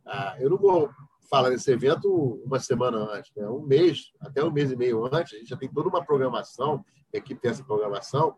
Ah, 0.06 0.36
eu 0.38 0.48
não 0.48 0.56
vou 0.56 0.90
falar 1.28 1.50
nesse 1.50 1.70
evento 1.70 2.10
uma 2.44 2.60
semana 2.60 2.98
antes, 2.98 3.32
né? 3.34 3.48
um 3.48 3.62
mês, 3.62 4.12
até 4.20 4.44
um 4.44 4.50
mês 4.50 4.70
e 4.70 4.76
meio 4.76 5.04
antes, 5.06 5.34
a 5.34 5.38
gente 5.38 5.48
já 5.48 5.56
tem 5.56 5.72
toda 5.72 5.88
uma 5.88 6.04
programação, 6.04 6.84
a 7.12 7.16
equipe 7.16 7.40
tem 7.40 7.50
essa 7.50 7.64
programação, 7.64 8.36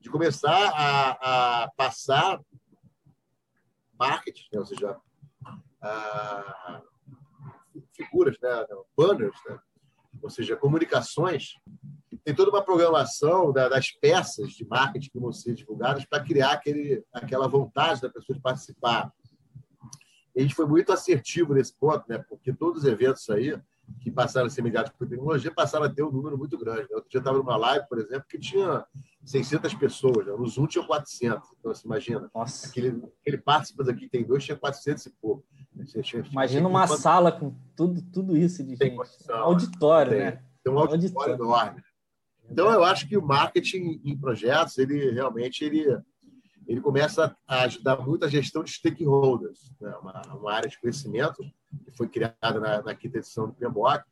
de 0.00 0.08
começar 0.08 0.70
a, 0.74 1.64
a 1.64 1.70
passar 1.76 2.40
marketing, 3.98 4.46
né? 4.52 4.60
ou 4.60 4.66
seja, 4.66 4.96
figuras, 7.94 8.36
né? 8.40 8.66
banners, 8.96 9.36
né? 9.48 9.58
ou 10.22 10.30
seja, 10.30 10.56
comunicações. 10.56 11.54
Tem 12.24 12.34
toda 12.34 12.50
uma 12.50 12.62
programação 12.62 13.52
das 13.52 13.90
peças 13.90 14.52
de 14.52 14.66
marketing 14.66 15.10
que 15.10 15.18
vão 15.18 15.32
ser 15.32 15.54
divulgadas 15.54 16.04
para 16.04 16.22
criar 16.22 16.52
aquele, 16.52 17.04
aquela 17.12 17.48
vontade 17.48 18.00
da 18.00 18.08
pessoa 18.08 18.36
de 18.36 18.42
participar. 18.42 19.12
A 20.36 20.40
gente 20.40 20.54
foi 20.54 20.66
muito 20.66 20.92
assertivo 20.92 21.54
nesse 21.54 21.74
ponto, 21.74 22.04
né? 22.08 22.18
porque 22.28 22.52
todos 22.52 22.82
os 22.82 22.88
eventos 22.88 23.28
aí 23.30 23.58
que 24.00 24.10
passaram 24.10 24.46
a 24.46 24.50
ser 24.50 24.62
mediados 24.62 24.92
por 24.92 25.08
tecnologia 25.08 25.50
passaram 25.50 25.86
a 25.86 25.88
ter 25.88 26.02
um 26.02 26.10
número 26.10 26.36
muito 26.36 26.58
grande. 26.58 26.82
Né? 26.82 26.96
Outro 26.96 27.08
dia 27.08 27.20
estava 27.20 27.38
numa 27.38 27.56
live, 27.56 27.86
por 27.88 27.98
exemplo, 27.98 28.26
que 28.28 28.38
tinha 28.38 28.84
600 29.24 29.72
pessoas, 29.74 30.26
né? 30.26 30.32
no 30.32 30.46
Zoom 30.46 30.66
tinha 30.66 30.84
400. 30.84 31.48
Então, 31.58 31.72
você 31.72 31.86
imagina, 31.86 32.30
Nossa. 32.34 32.68
aquele, 32.68 33.02
aquele 33.20 33.38
participas 33.38 33.88
aqui 33.88 34.08
tem 34.08 34.24
dois, 34.24 34.44
tinha 34.44 34.56
400 34.56 35.06
e 35.06 35.10
pouco. 35.10 35.44
Imagina 36.32 36.66
uma 36.66 36.86
sala 36.86 37.30
com 37.30 37.54
tudo, 37.76 38.00
tudo 38.00 38.36
isso 38.36 38.64
de 38.64 38.76
gente. 38.76 38.96
Condição, 38.96 39.36
auditório, 39.36 40.12
tem, 40.12 40.20
né? 40.20 40.42
Tem 40.64 40.72
um 40.72 40.78
auditório, 40.78 41.32
auditório 41.32 41.34
enorme. 41.34 41.82
Então, 42.50 42.70
eu 42.70 42.84
acho 42.84 43.08
que 43.08 43.16
o 43.16 43.22
marketing 43.22 44.00
em 44.04 44.16
projetos, 44.16 44.78
ele 44.78 45.10
realmente 45.10 45.64
ele, 45.64 45.84
ele 46.66 46.80
começa 46.80 47.36
a 47.46 47.62
ajudar 47.62 48.00
muito 48.00 48.24
a 48.24 48.28
gestão 48.28 48.62
de 48.62 48.72
stakeholders, 48.72 49.72
né? 49.80 49.94
uma, 50.00 50.22
uma 50.34 50.52
área 50.52 50.68
de 50.68 50.78
conhecimento 50.80 51.42
que 51.84 51.96
foi 51.96 52.08
criada 52.08 52.60
na, 52.60 52.82
na 52.82 52.94
quinta 52.94 53.18
edição 53.18 53.46
do 53.46 53.54
PMBOK, 53.54 54.04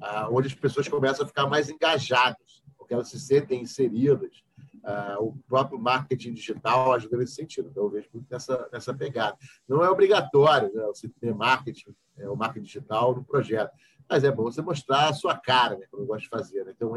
ah, 0.00 0.28
onde 0.30 0.48
as 0.48 0.54
pessoas 0.54 0.88
começam 0.88 1.24
a 1.24 1.28
ficar 1.28 1.46
mais 1.46 1.68
engajadas, 1.68 2.62
porque 2.78 2.94
elas 2.94 3.08
se 3.08 3.20
sentem 3.20 3.62
inseridas, 3.62 4.42
Uh, 4.84 5.22
o 5.22 5.38
próprio 5.46 5.78
marketing 5.78 6.34
digital 6.34 6.92
ajuda 6.92 7.16
nesse 7.16 7.36
sentido. 7.36 7.68
Então, 7.70 7.84
eu 7.84 7.90
vejo 7.90 8.08
muito 8.12 8.26
nessa, 8.28 8.68
nessa 8.72 8.92
pegada. 8.92 9.38
Não 9.68 9.84
é 9.84 9.88
obrigatório 9.88 10.74
né, 10.74 10.82
você 10.86 11.08
ter 11.08 11.32
marketing, 11.32 11.94
é, 12.18 12.28
o 12.28 12.34
marketing 12.34 12.66
digital 12.66 13.14
no 13.14 13.22
projeto, 13.22 13.70
mas 14.10 14.24
é 14.24 14.32
bom 14.32 14.42
você 14.42 14.60
mostrar 14.60 15.08
a 15.08 15.12
sua 15.12 15.38
cara, 15.38 15.76
né, 15.76 15.86
como 15.88 16.02
eu 16.02 16.06
gosto 16.08 16.24
de 16.24 16.28
fazer. 16.28 16.64
Né? 16.64 16.72
Então, 16.74 16.96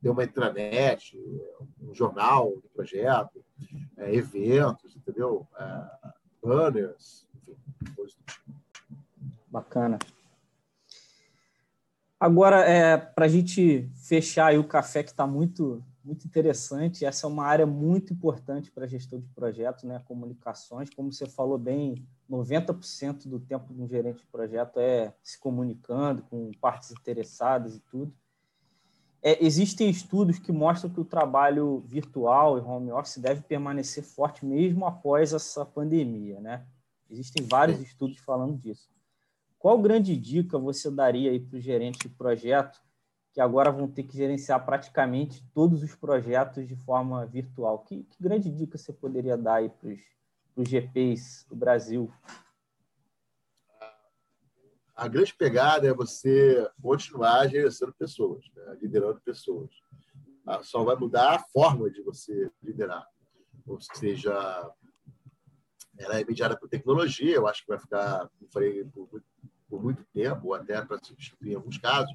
ter 0.00 0.10
uma 0.10 0.22
intranet, 0.22 1.18
um 1.80 1.92
jornal 1.92 2.50
do 2.50 2.68
projeto, 2.72 3.43
é, 3.96 4.14
eventos, 4.14 4.96
entendeu? 4.96 5.46
É, 5.58 5.90
banners, 6.42 7.26
enfim, 7.34 7.56
coisas 7.94 8.14
do 8.14 8.24
tipo. 8.24 8.54
Bacana. 9.48 9.98
Agora, 12.18 12.60
é, 12.64 12.96
para 12.96 13.26
a 13.26 13.28
gente 13.28 13.88
fechar 13.94 14.58
o 14.58 14.64
café 14.64 15.02
que 15.02 15.10
está 15.10 15.26
muito 15.26 15.84
muito 16.04 16.26
interessante. 16.26 17.04
Essa 17.04 17.26
é 17.26 17.30
uma 17.30 17.46
área 17.46 17.66
muito 17.66 18.12
importante 18.12 18.70
para 18.70 18.84
a 18.84 18.88
gestão 18.88 19.18
de 19.18 19.26
projetos, 19.28 19.84
né? 19.84 20.02
Comunicações, 20.04 20.90
como 20.90 21.10
você 21.10 21.26
falou 21.26 21.56
bem, 21.56 22.06
90% 22.30 23.26
do 23.26 23.40
tempo 23.40 23.72
de 23.72 23.80
um 23.80 23.88
gerente 23.88 24.18
de 24.18 24.26
projeto 24.26 24.78
é 24.78 25.14
se 25.22 25.38
comunicando 25.38 26.22
com 26.22 26.50
partes 26.60 26.90
interessadas 26.90 27.74
e 27.74 27.80
tudo. 27.80 28.12
É, 29.26 29.42
existem 29.42 29.88
estudos 29.88 30.38
que 30.38 30.52
mostram 30.52 30.90
que 30.90 31.00
o 31.00 31.04
trabalho 31.04 31.82
virtual 31.86 32.58
e 32.58 32.60
home 32.60 32.92
office 32.92 33.16
deve 33.16 33.40
permanecer 33.40 34.04
forte 34.04 34.44
mesmo 34.44 34.84
após 34.84 35.32
essa 35.32 35.64
pandemia, 35.64 36.38
né? 36.40 36.66
Existem 37.10 37.46
vários 37.46 37.80
estudos 37.80 38.18
falando 38.18 38.58
disso. 38.58 38.90
Qual 39.58 39.78
grande 39.78 40.14
dica 40.14 40.58
você 40.58 40.90
daria 40.90 41.30
aí 41.30 41.40
para 41.40 41.56
o 41.56 41.60
gerente 41.60 42.00
de 42.00 42.08
projeto 42.10 42.84
que 43.34 43.40
agora 43.40 43.72
vão 43.72 43.88
ter 43.88 44.04
que 44.04 44.16
gerenciar 44.16 44.64
praticamente 44.64 45.44
todos 45.52 45.82
os 45.82 45.92
projetos 45.96 46.68
de 46.68 46.76
forma 46.76 47.26
virtual. 47.26 47.80
Que, 47.80 48.04
que 48.04 48.22
grande 48.22 48.48
dica 48.48 48.78
você 48.78 48.92
poderia 48.92 49.36
dar 49.36 49.56
aí 49.56 49.68
para 49.68 49.88
os 50.56 50.68
GPs 50.68 51.44
do 51.48 51.56
Brasil? 51.56 52.08
A 54.94 55.08
grande 55.08 55.34
pegada 55.34 55.88
é 55.88 55.92
você 55.92 56.68
continuar 56.80 57.48
gerenciando 57.48 57.94
pessoas, 57.94 58.44
né? 58.54 58.78
liderando 58.80 59.20
pessoas. 59.20 59.70
Ah, 60.46 60.62
só 60.62 60.84
vai 60.84 60.94
mudar 60.94 61.34
a 61.34 61.38
forma 61.38 61.90
de 61.90 62.02
você 62.02 62.50
liderar. 62.62 63.04
Ou 63.66 63.80
seja, 63.80 64.32
ela 65.98 66.20
é 66.20 66.24
mediada 66.24 66.56
por 66.56 66.68
tecnologia, 66.68 67.34
eu 67.34 67.46
acho 67.46 67.62
que 67.62 67.68
vai 67.68 67.78
ficar, 67.78 68.28
como 68.38 68.50
falei, 68.52 68.84
por, 68.84 69.22
por 69.68 69.82
muito 69.82 70.04
tempo, 70.12 70.48
ou 70.48 70.54
até 70.54 70.80
para 70.82 71.02
substituir 71.02 71.52
em 71.52 71.56
alguns 71.56 71.78
casos, 71.78 72.14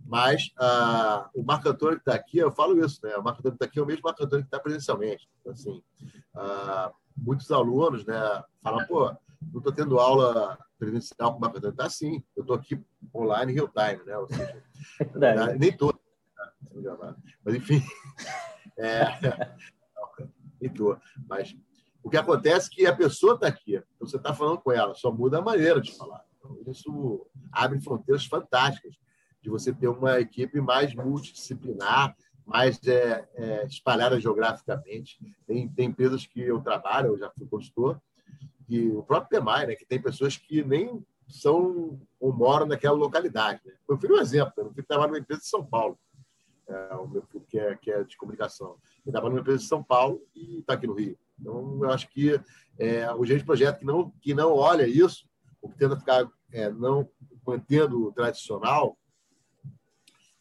mas 0.00 0.50
ah, 0.58 1.28
o 1.34 1.42
Marco 1.42 1.68
Antônio 1.68 1.96
que 1.96 2.02
está 2.02 2.14
aqui, 2.14 2.38
eu 2.38 2.50
falo 2.50 2.82
isso, 2.82 2.98
né? 3.04 3.14
O 3.16 3.22
Marco 3.22 3.40
Antônio 3.40 3.58
que 3.58 3.64
está 3.64 3.66
aqui 3.66 3.78
é 3.78 3.82
o 3.82 3.86
mesmo 3.86 4.02
Marco 4.04 4.24
Antônio 4.24 4.44
que 4.44 4.48
está 4.48 4.58
presencialmente. 4.58 5.28
Então, 5.40 5.52
assim, 5.52 5.82
ah, 6.34 6.90
muitos 7.16 7.50
alunos 7.52 8.06
né, 8.06 8.18
falam, 8.62 8.86
pô, 8.86 9.14
não 9.52 9.58
estou 9.58 9.72
tendo 9.72 9.98
aula 9.98 10.58
presencial 10.78 11.32
com 11.32 11.38
o 11.38 11.40
Marco 11.40 11.58
Antônio. 11.58 11.72
Está 11.72 11.90
sim, 11.90 12.22
eu 12.36 12.42
estou 12.42 12.56
aqui 12.56 12.80
online 13.14 13.52
real 13.52 13.68
time, 13.68 14.04
né? 14.04 14.16
Ou 14.16 14.28
seja, 14.28 14.62
verdade, 15.14 15.58
nem. 15.58 15.70
Né? 15.70 17.16
Mas, 17.44 17.54
enfim, 17.54 17.82
é, 18.78 19.04
nem 20.60 20.72
todo. 20.72 21.00
Mas 21.28 21.56
o 22.02 22.08
que 22.08 22.16
acontece 22.16 22.68
é 22.72 22.74
que 22.74 22.86
a 22.86 22.96
pessoa 22.96 23.34
está 23.34 23.48
aqui, 23.48 23.74
então 23.74 24.08
você 24.08 24.16
está 24.16 24.32
falando 24.32 24.58
com 24.58 24.72
ela, 24.72 24.94
só 24.94 25.12
muda 25.12 25.38
a 25.38 25.42
maneira 25.42 25.80
de 25.80 25.94
falar. 25.96 26.24
Então, 26.38 26.56
isso 26.72 27.26
abre 27.52 27.80
fronteiras 27.80 28.24
fantásticas 28.24 28.94
de 29.42 29.50
você 29.50 29.72
ter 29.72 29.88
uma 29.88 30.20
equipe 30.20 30.60
mais 30.60 30.94
multidisciplinar, 30.94 32.16
mais 32.44 32.80
é, 32.86 33.28
é, 33.34 33.66
espalhada 33.66 34.20
geograficamente. 34.20 35.18
Tem, 35.46 35.68
tem 35.68 35.86
empresas 35.88 36.26
que 36.26 36.40
eu 36.40 36.60
trabalho, 36.60 37.08
eu 37.08 37.18
já 37.18 37.30
fui 37.30 37.46
consultor, 37.46 38.00
e 38.68 38.88
o 38.90 39.02
próprio 39.02 39.40
PMI, 39.40 39.66
né, 39.66 39.74
que 39.74 39.86
tem 39.86 40.00
pessoas 40.00 40.36
que 40.36 40.62
nem 40.62 41.04
são 41.26 42.00
ou 42.20 42.32
moram 42.32 42.66
naquela 42.66 42.96
localidade. 42.96 43.60
Né? 43.64 43.72
Eu 43.88 43.98
fui 43.98 44.10
um 44.10 44.18
exemplo, 44.18 44.52
meu 44.56 44.72
filho 44.72 44.86
trabalha 44.86 45.08
numa 45.08 45.18
empresa 45.18 45.42
de 45.42 45.48
São 45.48 45.64
Paulo, 45.64 45.98
é, 46.68 46.94
o 46.96 47.08
meu 47.08 47.22
filho 47.22 47.44
que 47.48 47.58
é, 47.58 47.74
que 47.76 47.90
é 47.90 48.04
de 48.04 48.16
comunicação. 48.16 48.76
Ele 49.04 49.12
trabalha 49.12 49.30
numa 49.30 49.40
empresa 49.40 49.58
de 49.58 49.68
São 49.68 49.82
Paulo 49.82 50.22
e 50.34 50.58
está 50.60 50.74
aqui 50.74 50.86
no 50.86 50.94
Rio. 50.94 51.18
Então, 51.40 51.78
eu 51.82 51.90
acho 51.90 52.08
que 52.08 52.40
é, 52.78 53.10
o 53.12 53.24
gente 53.24 53.40
de 53.40 53.44
projeto 53.44 53.78
que 53.78 53.84
não, 53.84 54.10
que 54.20 54.34
não 54.34 54.52
olha 54.52 54.86
isso, 54.86 55.28
ou 55.62 55.70
que 55.70 55.78
tenta 55.78 55.96
ficar 55.96 56.28
é, 56.52 56.70
não 56.70 57.08
mantendo 57.46 58.06
o 58.06 58.12
tradicional, 58.12 58.98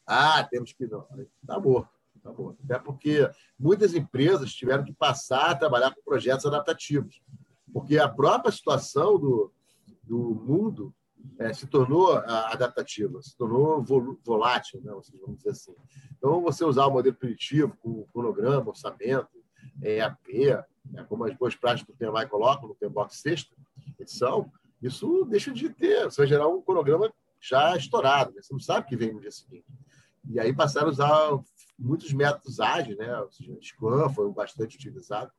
Ah, 0.06 0.44
temos 0.44 0.72
que 0.74 0.88
não. 0.88 1.06
Tá 1.46 1.60
bom, 1.60 1.86
tá 2.24 2.32
bom. 2.32 2.56
Até 2.63 2.80
porque 2.80 3.30
muitas 3.60 3.94
empresas 3.94 4.54
tiveram 4.54 4.84
que 4.84 4.94
passar 4.94 5.52
a 5.52 5.56
trabalhar 5.56 5.94
com 5.94 6.02
projetos 6.02 6.46
adaptativos, 6.46 7.22
porque 7.78 8.00
a 8.00 8.10
própria 8.10 8.52
situação 8.52 9.20
do, 9.20 9.54
do 10.02 10.18
mundo 10.18 10.92
é, 11.38 11.54
se 11.54 11.68
tornou 11.68 12.12
adaptativa, 12.12 13.22
se 13.22 13.38
tornou 13.38 13.84
volátil, 14.26 14.82
né? 14.82 14.92
vamos 15.22 15.38
dizer 15.38 15.52
assim. 15.52 15.76
Então, 16.18 16.42
você 16.42 16.66
usar 16.66 16.88
o 16.88 16.92
modelo 16.92 17.16
preditivo 17.16 17.78
com 17.78 18.04
cronograma, 18.12 18.70
orçamento, 18.70 19.30
EAP, 19.84 20.58
né? 20.86 21.06
como 21.08 21.26
as 21.26 21.38
boas 21.38 21.56
práticas 21.56 21.94
do 21.94 22.00
PMI 22.00 22.28
colocam 22.28 22.68
no 22.68 22.74
PMBOK 22.74 23.16
sexta 23.16 23.56
edição, 24.00 24.52
isso 24.82 25.24
deixa 25.26 25.54
de 25.54 25.70
ter, 25.70 26.06
você 26.06 26.22
vai 26.22 26.28
gerar 26.28 26.48
um 26.48 26.63
cronograma 26.63 27.13
já 27.40 27.78
estourado, 27.78 28.34
né? 28.34 28.42
você 28.42 28.54
não 28.54 28.60
sabe 28.60 28.88
o 28.88 28.90
que 28.90 28.98
vem 28.98 29.13
no 29.13 29.22
dia 29.22 29.30
seguinte. 29.30 29.68
E 30.28 30.40
aí 30.40 30.52
passaram 30.52 30.88
a 30.88 30.90
usar 30.90 31.40
muitos 31.78 32.12
métodos 32.12 32.60
ágeis, 32.60 32.98
né? 32.98 33.18
Ou 33.20 33.32
seja, 33.32 33.56
Scrum 33.62 34.10
foi 34.10 34.32
bastante 34.32 34.76
utilizado. 34.76 35.32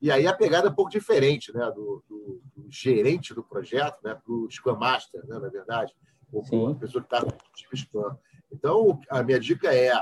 E 0.00 0.10
aí 0.10 0.26
a 0.26 0.32
pegada 0.32 0.68
é 0.68 0.70
um 0.70 0.74
pouco 0.74 0.90
diferente, 0.90 1.52
né? 1.52 1.70
Do, 1.72 2.02
do, 2.08 2.42
do 2.56 2.70
gerente 2.70 3.34
do 3.34 3.42
projeto, 3.42 3.98
né? 4.02 4.14
Para 4.14 4.32
o 4.32 4.48
Scrum 4.50 4.76
Master, 4.76 5.26
né? 5.26 5.38
Na 5.38 5.48
verdade, 5.48 5.94
ou 6.32 6.42
para 6.42 6.72
a 6.72 6.74
pessoa 6.74 7.02
que 7.02 7.14
está 7.14 7.20
no 7.24 7.32
time 7.54 7.76
Scrum. 7.76 8.16
Então, 8.52 9.00
a 9.10 9.22
minha 9.22 9.40
dica 9.40 9.74
é: 9.74 9.92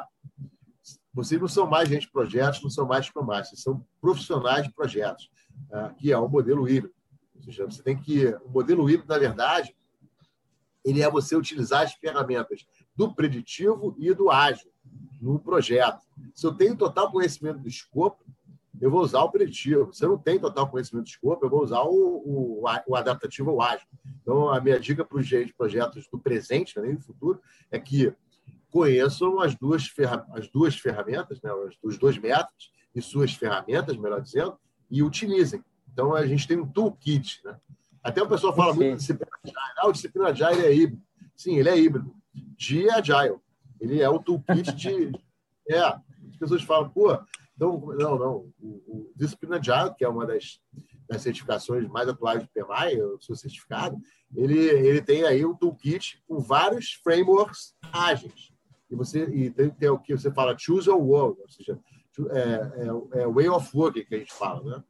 vocês 1.13 1.41
não 1.41 1.49
são 1.49 1.67
mais 1.67 1.89
gente 1.89 2.03
de 2.03 2.13
projetos, 2.13 2.63
não 2.63 2.71
são 2.71 2.87
mais 2.87 3.07
Scrum 3.07 3.25
Masters, 3.25 3.63
são 3.63 3.85
profissionais 4.01 4.65
de 4.65 4.73
projetos, 4.73 5.31
uh, 5.71 5.95
que 5.97 6.13
é 6.13 6.19
o 6.19 6.29
modelo 6.29 6.69
híbrido. 6.69 6.95
Ou 7.35 7.43
seja, 7.43 7.65
você 7.65 7.83
tem 7.83 7.97
que. 7.97 8.27
O 8.45 8.51
modelo 8.51 8.89
híbrido, 8.89 9.13
na 9.13 9.19
verdade, 9.19 9.75
ele 10.85 11.03
é 11.03 11.11
você 11.11 11.35
utilizar 11.35 11.83
as 11.83 11.95
ferramentas 11.95 12.67
do 12.95 13.15
preditivo 13.15 13.95
e 13.99 14.13
do 14.15 14.31
ágil 14.31 14.71
no 15.21 15.39
projeto. 15.39 16.01
Se 16.35 16.47
eu 16.47 16.55
tenho 16.55 16.77
total 16.77 17.11
conhecimento 17.11 17.61
do 17.61 17.69
escopo, 17.69 18.25
eu 18.81 18.91
vou 18.91 19.01
usar 19.01 19.21
o 19.21 19.31
preditivo. 19.31 19.93
Se 19.93 20.05
eu 20.05 20.11
não 20.11 20.19
tenho 20.19 20.41
total 20.41 20.69
conhecimento 20.69 21.05
do 21.05 21.09
escopo, 21.09 21.45
eu 21.45 21.51
vou 21.51 21.63
usar 21.63 21.83
o, 21.83 22.63
o, 22.63 22.65
o 22.87 22.97
adaptativo 22.97 23.51
ou 23.51 23.63
ágil. 23.63 23.87
Então, 24.23 24.51
a 24.51 24.61
minha 24.61 24.79
dica 24.79 25.05
para 25.05 25.19
os 25.19 25.27
gerentes 25.27 25.53
de 25.53 25.57
projetos 25.57 26.09
do 26.11 26.19
presente, 26.19 26.77
né, 26.77 26.87
nem 26.87 26.97
do 26.97 27.03
futuro, 27.03 27.41
é 27.71 27.79
que 27.79 28.13
conheçam 28.71 29.41
as 29.41 29.55
duas, 29.55 29.89
as 30.33 30.49
duas 30.49 30.77
ferramentas, 30.77 31.41
né, 31.41 31.51
os 31.83 31.97
dois 31.97 32.19
métodos 32.19 32.73
e 32.95 33.01
suas 33.01 33.33
ferramentas, 33.33 33.97
melhor 33.97 34.21
dizendo, 34.21 34.59
e 34.91 35.03
utilizem. 35.03 35.65
Então, 35.93 36.15
a 36.15 36.27
gente 36.27 36.47
tem 36.47 36.59
um 36.59 36.67
toolkit. 36.67 37.41
Né? 37.45 37.57
Até 38.03 38.23
o 38.23 38.29
pessoal 38.29 38.55
fala 38.55 38.75
muito 38.75 38.91
de 38.91 38.97
disciplina 38.97 39.31
Agile. 39.43 39.75
Ah, 39.79 39.89
o 39.89 39.93
disciplina 39.93 40.29
Agile 40.29 40.67
é 40.67 40.75
híbrido. 40.75 41.03
Sim, 41.35 41.57
ele 41.57 41.69
é 41.69 41.79
híbrido 41.79 42.15
de 42.35 42.89
Agile. 42.91 43.39
Ele 43.81 44.01
é 44.01 44.09
o 44.09 44.19
toolkit 44.19 44.73
de. 44.73 45.13
É, 45.69 45.81
as 45.81 46.37
pessoas 46.39 46.63
falam, 46.63 46.89
pô, 46.91 47.19
então, 47.57 47.81
não, 47.99 48.19
não. 48.19 48.53
O, 48.61 48.69
o 48.87 49.13
Discipline 49.17 49.57
Agile, 49.57 49.95
que 49.97 50.05
é 50.05 50.09
uma 50.09 50.27
das, 50.27 50.61
das 51.09 51.23
certificações 51.23 51.89
mais 51.89 52.07
atuais 52.09 52.43
do 52.43 52.49
PMI, 52.51 52.99
eu 52.99 53.19
sou 53.21 53.35
certificado, 53.35 53.97
ele, 54.35 54.59
ele 54.59 55.01
tem 55.01 55.25
aí 55.25 55.45
um 55.45 55.55
toolkit 55.55 56.23
com 56.29 56.39
vários 56.39 56.93
frameworks 57.03 57.75
ágeis. 57.91 58.53
E 58.91 58.95
você 58.95 59.25
e 59.25 59.51
tem, 59.51 59.71
tem 59.71 59.89
o 59.89 59.99
que 59.99 60.17
você 60.17 60.31
fala 60.31 60.57
choose 60.57 60.89
your 60.89 61.01
world, 61.01 61.41
ou 61.41 61.49
seja, 61.49 61.81
é, 62.31 63.19
é, 63.19 63.23
é 63.23 63.27
way 63.27 63.49
of 63.49 63.69
working 63.75 64.05
que 64.05 64.15
a 64.15 64.19
gente 64.19 64.33
fala, 64.33 64.63
né? 64.63 64.85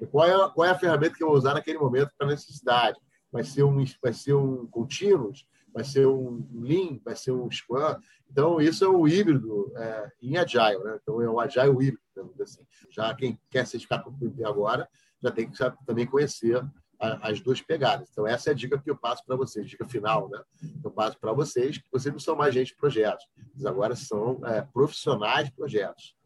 E 0.00 0.06
qual 0.06 0.26
é, 0.26 0.50
qual 0.50 0.66
é 0.66 0.70
a 0.70 0.78
ferramenta 0.78 1.14
que 1.16 1.22
eu 1.22 1.28
vou 1.28 1.36
usar 1.36 1.54
naquele 1.54 1.78
momento 1.78 2.10
para 2.16 2.26
necessidade? 2.26 2.98
Vai 3.30 3.44
ser 3.44 3.62
um, 3.62 3.84
vai 4.02 4.12
ser 4.12 4.34
um 4.34 4.66
continuous? 4.66 5.46
Vai 5.72 5.84
ser 5.84 6.06
um 6.06 6.46
Lean, 6.52 6.98
vai 7.04 7.16
ser 7.16 7.32
um 7.32 7.50
Scrum. 7.50 7.96
Então, 8.30 8.60
isso 8.60 8.84
é 8.84 8.88
o 8.88 9.06
híbrido 9.06 9.72
é, 9.76 10.12
em 10.20 10.36
Agile, 10.36 10.82
né? 10.84 10.98
Então, 11.02 11.20
é 11.20 11.28
o 11.28 11.40
Agile 11.40 11.70
híbrido, 11.70 12.42
assim. 12.42 12.62
Já 12.90 13.14
quem 13.14 13.38
quer 13.50 13.66
certificar 13.66 14.02
com 14.02 14.10
o 14.10 14.46
agora, 14.46 14.88
já 15.22 15.30
tem 15.30 15.50
que 15.50 15.58
também 15.86 16.06
conhecer 16.06 16.62
a, 17.00 17.28
as 17.28 17.40
duas 17.40 17.60
pegadas. 17.60 18.08
Então, 18.10 18.26
essa 18.26 18.50
é 18.50 18.52
a 18.52 18.54
dica 18.54 18.78
que 18.78 18.90
eu 18.90 18.96
passo 18.96 19.24
para 19.24 19.36
vocês, 19.36 19.68
dica 19.68 19.86
final, 19.86 20.28
né? 20.28 20.40
Eu 20.82 20.90
passo 20.90 21.18
para 21.18 21.32
vocês 21.32 21.78
que 21.78 21.84
vocês 21.90 22.12
não 22.12 22.20
são 22.20 22.36
mais 22.36 22.54
gente 22.54 22.68
de 22.68 22.76
projetos, 22.76 23.26
eles 23.52 23.66
agora 23.66 23.96
são 23.96 24.40
é, 24.46 24.62
profissionais 24.62 25.46
de 25.46 25.54
projetos. 25.54 26.16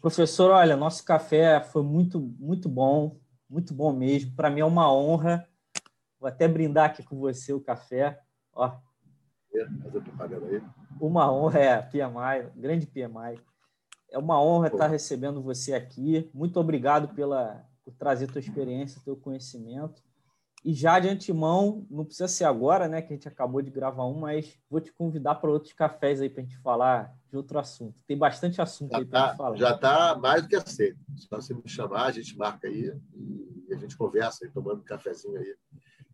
Professor, 0.00 0.50
olha, 0.50 0.76
nosso 0.76 1.04
café 1.04 1.60
foi 1.60 1.82
muito, 1.82 2.20
muito 2.38 2.68
bom, 2.68 3.18
muito 3.48 3.74
bom 3.74 3.92
mesmo. 3.92 4.34
Para 4.34 4.50
mim 4.50 4.60
é 4.60 4.64
uma 4.64 4.92
honra. 4.92 5.46
Vou 6.18 6.28
até 6.28 6.46
brindar 6.46 6.86
aqui 6.86 7.02
com 7.02 7.18
você 7.18 7.52
o 7.52 7.60
café. 7.60 8.18
Ó. 8.56 8.72
Fazer 9.82 10.00
propaganda 10.00 10.46
aí. 10.46 10.62
Uma 11.00 11.30
honra, 11.30 11.58
é, 11.58 11.82
PMI, 11.82 12.50
grande 12.56 12.86
PMI. 12.86 13.38
É 14.10 14.18
uma 14.18 14.42
honra 14.42 14.70
Pô. 14.70 14.76
estar 14.76 14.86
recebendo 14.88 15.42
você 15.42 15.74
aqui. 15.74 16.30
Muito 16.32 16.58
obrigado 16.58 17.14
pela, 17.14 17.64
por 17.84 17.94
trazer 17.94 18.28
tua 18.28 18.40
experiência, 18.40 19.00
teu 19.04 19.14
conhecimento. 19.16 20.02
E 20.64 20.72
já 20.72 20.98
de 20.98 21.08
antemão, 21.08 21.86
não 21.88 22.04
precisa 22.04 22.26
ser 22.26 22.44
agora, 22.44 22.88
né, 22.88 23.00
que 23.00 23.12
a 23.12 23.16
gente 23.16 23.28
acabou 23.28 23.62
de 23.62 23.70
gravar 23.70 24.04
um, 24.06 24.18
mas 24.18 24.58
vou 24.68 24.80
te 24.80 24.92
convidar 24.92 25.36
para 25.36 25.50
outros 25.50 25.72
cafés 25.72 26.20
aí 26.20 26.28
para 26.28 26.42
a 26.42 26.44
gente 26.44 26.58
falar 26.58 27.14
de 27.28 27.36
outro 27.36 27.58
assunto. 27.58 28.02
Tem 28.04 28.18
bastante 28.18 28.60
assunto 28.60 28.90
já 28.90 28.98
aí 28.98 29.04
para 29.04 29.28
tá, 29.28 29.36
falar. 29.36 29.56
Já 29.56 29.74
está 29.74 30.18
mais 30.18 30.42
do 30.42 30.48
que 30.48 30.56
aceito. 30.56 30.98
Só 31.16 31.36
você 31.36 31.54
me 31.54 31.68
chamar, 31.68 32.06
a 32.06 32.10
gente 32.10 32.36
marca 32.36 32.66
aí 32.66 32.92
e 33.14 33.74
a 33.74 33.76
gente 33.76 33.96
conversa 33.96 34.44
aí, 34.44 34.50
tomando 34.50 34.80
um 34.80 34.84
cafezinho 34.84 35.36
aí 35.36 35.54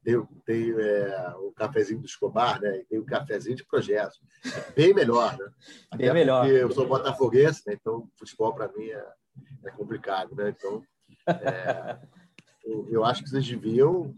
tem, 0.05 0.27
tem 0.45 0.71
é, 0.73 1.35
o 1.39 1.53
cafezinho 1.53 2.01
do 2.01 2.07
Escobar, 2.07 2.61
né? 2.61 2.79
E 2.79 2.85
tem 2.85 2.99
o 2.99 3.05
cafezinho 3.05 3.57
de 3.57 3.65
projetos. 3.65 4.21
É 4.45 4.73
bem 4.73 4.93
melhor, 4.93 5.37
né? 5.39 5.51
Até 5.91 6.05
bem 6.05 6.15
melhor. 6.15 6.49
eu 6.49 6.71
sou 6.73 6.87
botafoguense, 6.87 7.63
né? 7.67 7.75
Então 7.81 8.09
futebol 8.17 8.53
para 8.53 8.69
mim 8.69 8.89
é, 8.89 9.07
é, 9.65 9.71
complicado, 9.71 10.35
né? 10.35 10.55
Então 10.57 10.83
é, 11.27 11.99
eu, 12.65 12.89
eu, 12.91 13.05
acho 13.05 13.23
que 13.23 13.31
vocês 13.31 13.47
deviam 13.47 14.15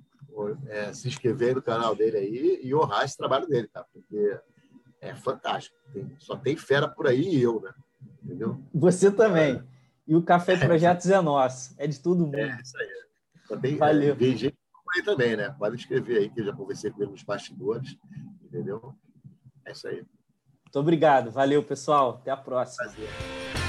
é, 0.68 0.92
se 0.92 1.06
inscrever 1.08 1.54
no 1.54 1.62
canal 1.62 1.94
dele 1.94 2.16
aí 2.16 2.60
e 2.62 2.74
honrar 2.74 3.04
esse 3.04 3.16
trabalho 3.16 3.46
dele, 3.46 3.68
tá? 3.68 3.84
Porque 3.92 4.38
é 5.00 5.14
fantástico. 5.14 5.76
Tem, 5.92 6.16
só 6.18 6.34
tem 6.36 6.56
fera 6.56 6.88
por 6.88 7.06
aí 7.06 7.28
e 7.28 7.42
eu, 7.42 7.60
né? 7.60 7.72
Entendeu? 8.22 8.58
Você 8.72 9.10
também. 9.10 9.62
E 10.06 10.16
o 10.16 10.22
Café 10.22 10.56
de 10.56 10.66
Projetos 10.66 11.10
é 11.10 11.20
nosso. 11.20 11.74
É 11.78 11.86
de 11.86 12.00
todo 12.00 12.24
mundo. 12.24 12.36
É, 12.36 12.58
isso 12.62 12.76
aí. 12.78 12.88
Só 13.46 13.56
tem, 13.56 13.76
Valeu. 13.76 14.12
É, 14.12 14.53
aí 14.94 15.02
também, 15.02 15.36
né? 15.36 15.54
Pode 15.58 15.76
escrever 15.76 16.18
aí, 16.18 16.30
que 16.30 16.40
eu 16.40 16.44
já 16.46 16.52
conversei 16.52 16.90
com 16.90 17.02
ele 17.02 17.12
nos 17.12 17.22
bastidores, 17.22 17.96
entendeu? 18.42 18.94
É 19.66 19.72
isso 19.72 19.88
aí. 19.88 19.96
Muito 20.64 20.78
obrigado. 20.78 21.30
Valeu, 21.30 21.62
pessoal. 21.62 22.18
Até 22.20 22.30
a 22.30 22.36
próxima. 22.36 22.84
Prazer. 22.84 23.63